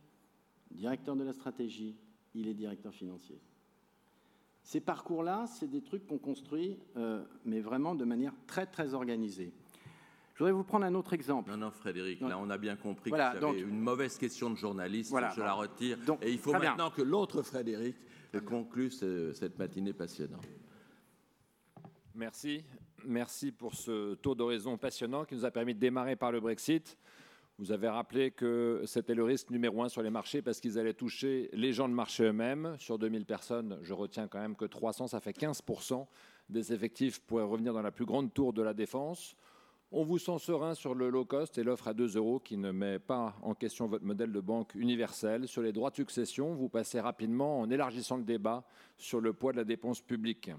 [0.72, 1.96] directeur de la stratégie,
[2.34, 3.42] il est directeur financier.
[4.64, 9.54] Ces parcours-là, c'est des trucs qu'on construit, euh, mais vraiment de manière très, très organisée.
[10.34, 11.50] Je voudrais vous prendre un autre exemple.
[11.50, 15.10] Non, non, Frédéric, là, on a bien compris que c'était une mauvaise question de journaliste.
[15.10, 15.98] Voilà, je la retire.
[16.22, 17.96] et il faut maintenant que l'autre Frédéric
[18.46, 20.48] conclue cette matinée passionnante.
[22.16, 22.64] Merci.
[23.06, 26.98] Merci pour ce tour d'horizon passionnant qui nous a permis de démarrer par le Brexit.
[27.60, 30.94] Vous avez rappelé que c'était le risque numéro un sur les marchés parce qu'ils allaient
[30.94, 32.76] toucher les gens de marché eux-mêmes.
[32.80, 36.06] Sur 2000 personnes, je retiens quand même que 300, ça fait 15%
[36.50, 39.36] des effectifs pourraient revenir dans la plus grande tour de la défense.
[39.90, 42.72] On vous sent serein sur le low cost et l'offre à 2 euros qui ne
[42.72, 45.48] met pas en question votre modèle de banque universel.
[45.48, 48.66] Sur les droits de succession, vous passez rapidement en élargissant le débat
[48.98, 50.52] sur le poids de la dépense publique.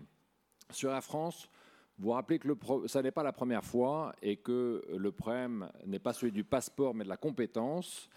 [0.70, 1.50] Sur la France,
[1.98, 2.48] vous rappelez que
[2.86, 6.94] ça n'est pas la première fois et que le problème n'est pas celui du passeport
[6.94, 8.08] mais de la compétence.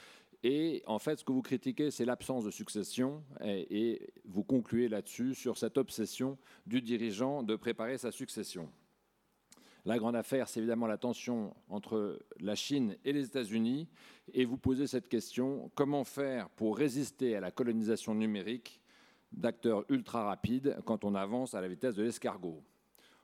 [0.44, 4.88] Et en fait, ce que vous critiquez, c'est l'absence de succession et, et vous concluez
[4.88, 8.70] là-dessus sur cette obsession du dirigeant de préparer sa succession.
[9.86, 13.88] La grande affaire, c'est évidemment la tension entre la Chine et les États-Unis.
[14.34, 18.80] Et vous posez cette question, comment faire pour résister à la colonisation numérique
[19.32, 22.62] d'acteurs ultra rapides quand on avance à la vitesse de l'escargot?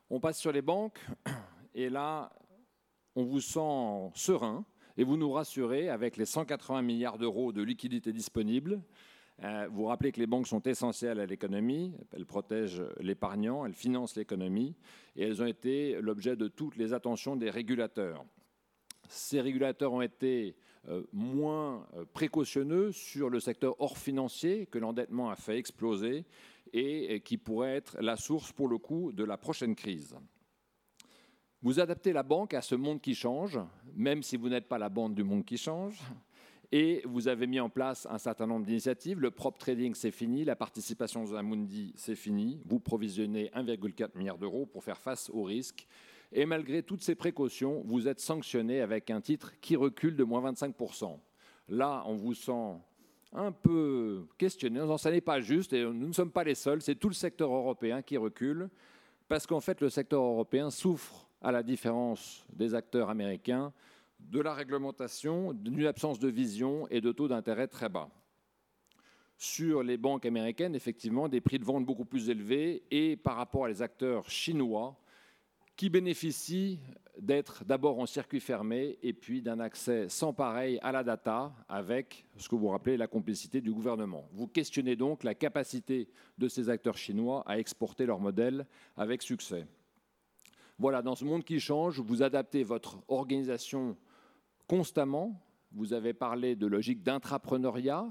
[0.10, 1.00] On passe sur les banques,
[1.76, 2.32] et là,
[3.16, 4.66] on vous sent serein,
[4.98, 8.82] et vous nous rassurez avec les 180 milliards d'euros de liquidités disponibles
[9.44, 14.16] euh, vous rappelez que les banques sont essentielles à l'économie, elles protègent l'épargnant, elles financent
[14.16, 14.76] l'économie,
[15.16, 18.26] et elles ont été l'objet de toutes les attentions des régulateurs.
[19.10, 20.56] Ces régulateurs ont été
[20.90, 26.26] euh, moins euh, précautionneux sur le secteur hors financier que l'endettement a fait exploser
[26.74, 30.18] et qui pourrait être la source, pour le coup, de la prochaine crise.
[31.62, 33.58] Vous adaptez la banque à ce monde qui change,
[33.96, 35.98] même si vous n'êtes pas la banque du monde qui change.
[36.72, 39.22] Et vous avez mis en place un certain nombre d'initiatives.
[39.22, 40.44] Le prop trading, c'est fini.
[40.44, 42.62] La participation dans Amundi, c'est fini.
[42.66, 45.88] Vous provisionnez 1,4 milliard d'euros pour faire face aux risques.
[46.34, 50.52] Et malgré toutes ces précautions, vous êtes sanctionné avec un titre qui recule de moins
[50.52, 51.18] 25%.
[51.70, 52.76] Là, on vous sent
[53.32, 54.80] un peu questionné.
[54.80, 56.82] Non, ça n'est pas juste et nous ne sommes pas les seuls.
[56.82, 58.70] C'est tout le secteur européen qui recule
[59.30, 63.72] parce qu'en fait, le secteur européen souffre, à la différence des acteurs américains,
[64.20, 68.10] de la réglementation, d'une absence de vision et de taux d'intérêt très bas.
[69.38, 73.66] Sur les banques américaines, effectivement, des prix de vente beaucoup plus élevés et par rapport
[73.66, 75.00] à les acteurs chinois
[75.76, 76.80] qui bénéficient
[77.20, 82.26] d'être d'abord en circuit fermé et puis d'un accès sans pareil à la data avec
[82.38, 84.28] ce que vous rappelez la complicité du gouvernement.
[84.34, 88.66] Vous questionnez donc la capacité de ces acteurs chinois à exporter leur modèle
[88.96, 89.68] avec succès.
[90.80, 93.98] Voilà, dans ce monde qui change, vous adaptez votre organisation
[94.68, 95.42] constamment.
[95.72, 98.06] Vous avez parlé de logique d'intrapreneuriat,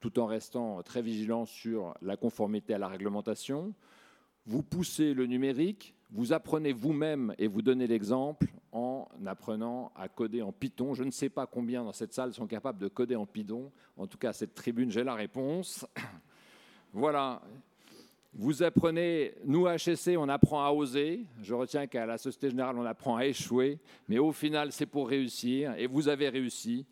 [0.00, 3.74] tout en restant très vigilant sur la conformité à la réglementation.
[4.46, 10.42] Vous poussez le numérique, vous apprenez vous-même et vous donnez l'exemple en apprenant à coder
[10.42, 10.94] en Python.
[10.94, 13.70] Je ne sais pas combien dans cette salle sont capables de coder en Python.
[13.96, 15.86] En tout cas, à cette tribune, j'ai la réponse.
[16.92, 17.42] voilà.
[18.40, 21.26] Vous apprenez, nous à HSC, on apprend à oser.
[21.42, 23.80] Je retiens qu'à la Société Générale, on apprend à échouer.
[24.08, 25.74] Mais au final, c'est pour réussir.
[25.76, 26.86] Et vous avez réussi.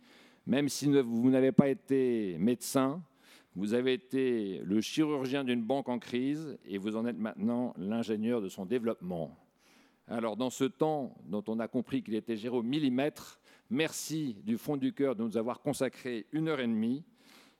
[0.44, 3.00] Même si vous n'avez pas été médecin,
[3.54, 8.42] vous avez été le chirurgien d'une banque en crise et vous en êtes maintenant l'ingénieur
[8.42, 9.38] de son développement.
[10.08, 13.40] Alors, dans ce temps dont on a compris qu'il était géré au millimètre,
[13.70, 17.04] merci du fond du cœur de nous avoir consacré une heure et demie.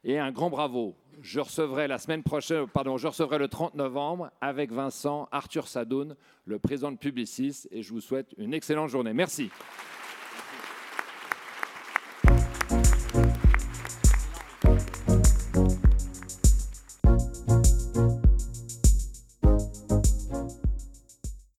[0.09, 0.95] Et un grand bravo.
[1.21, 6.15] Je recevrai la semaine prochaine, pardon, je recevrai le 30 novembre avec Vincent Arthur Sadoun,
[6.45, 9.13] le président de Publicis, et je vous souhaite une excellente journée.
[9.13, 9.51] Merci.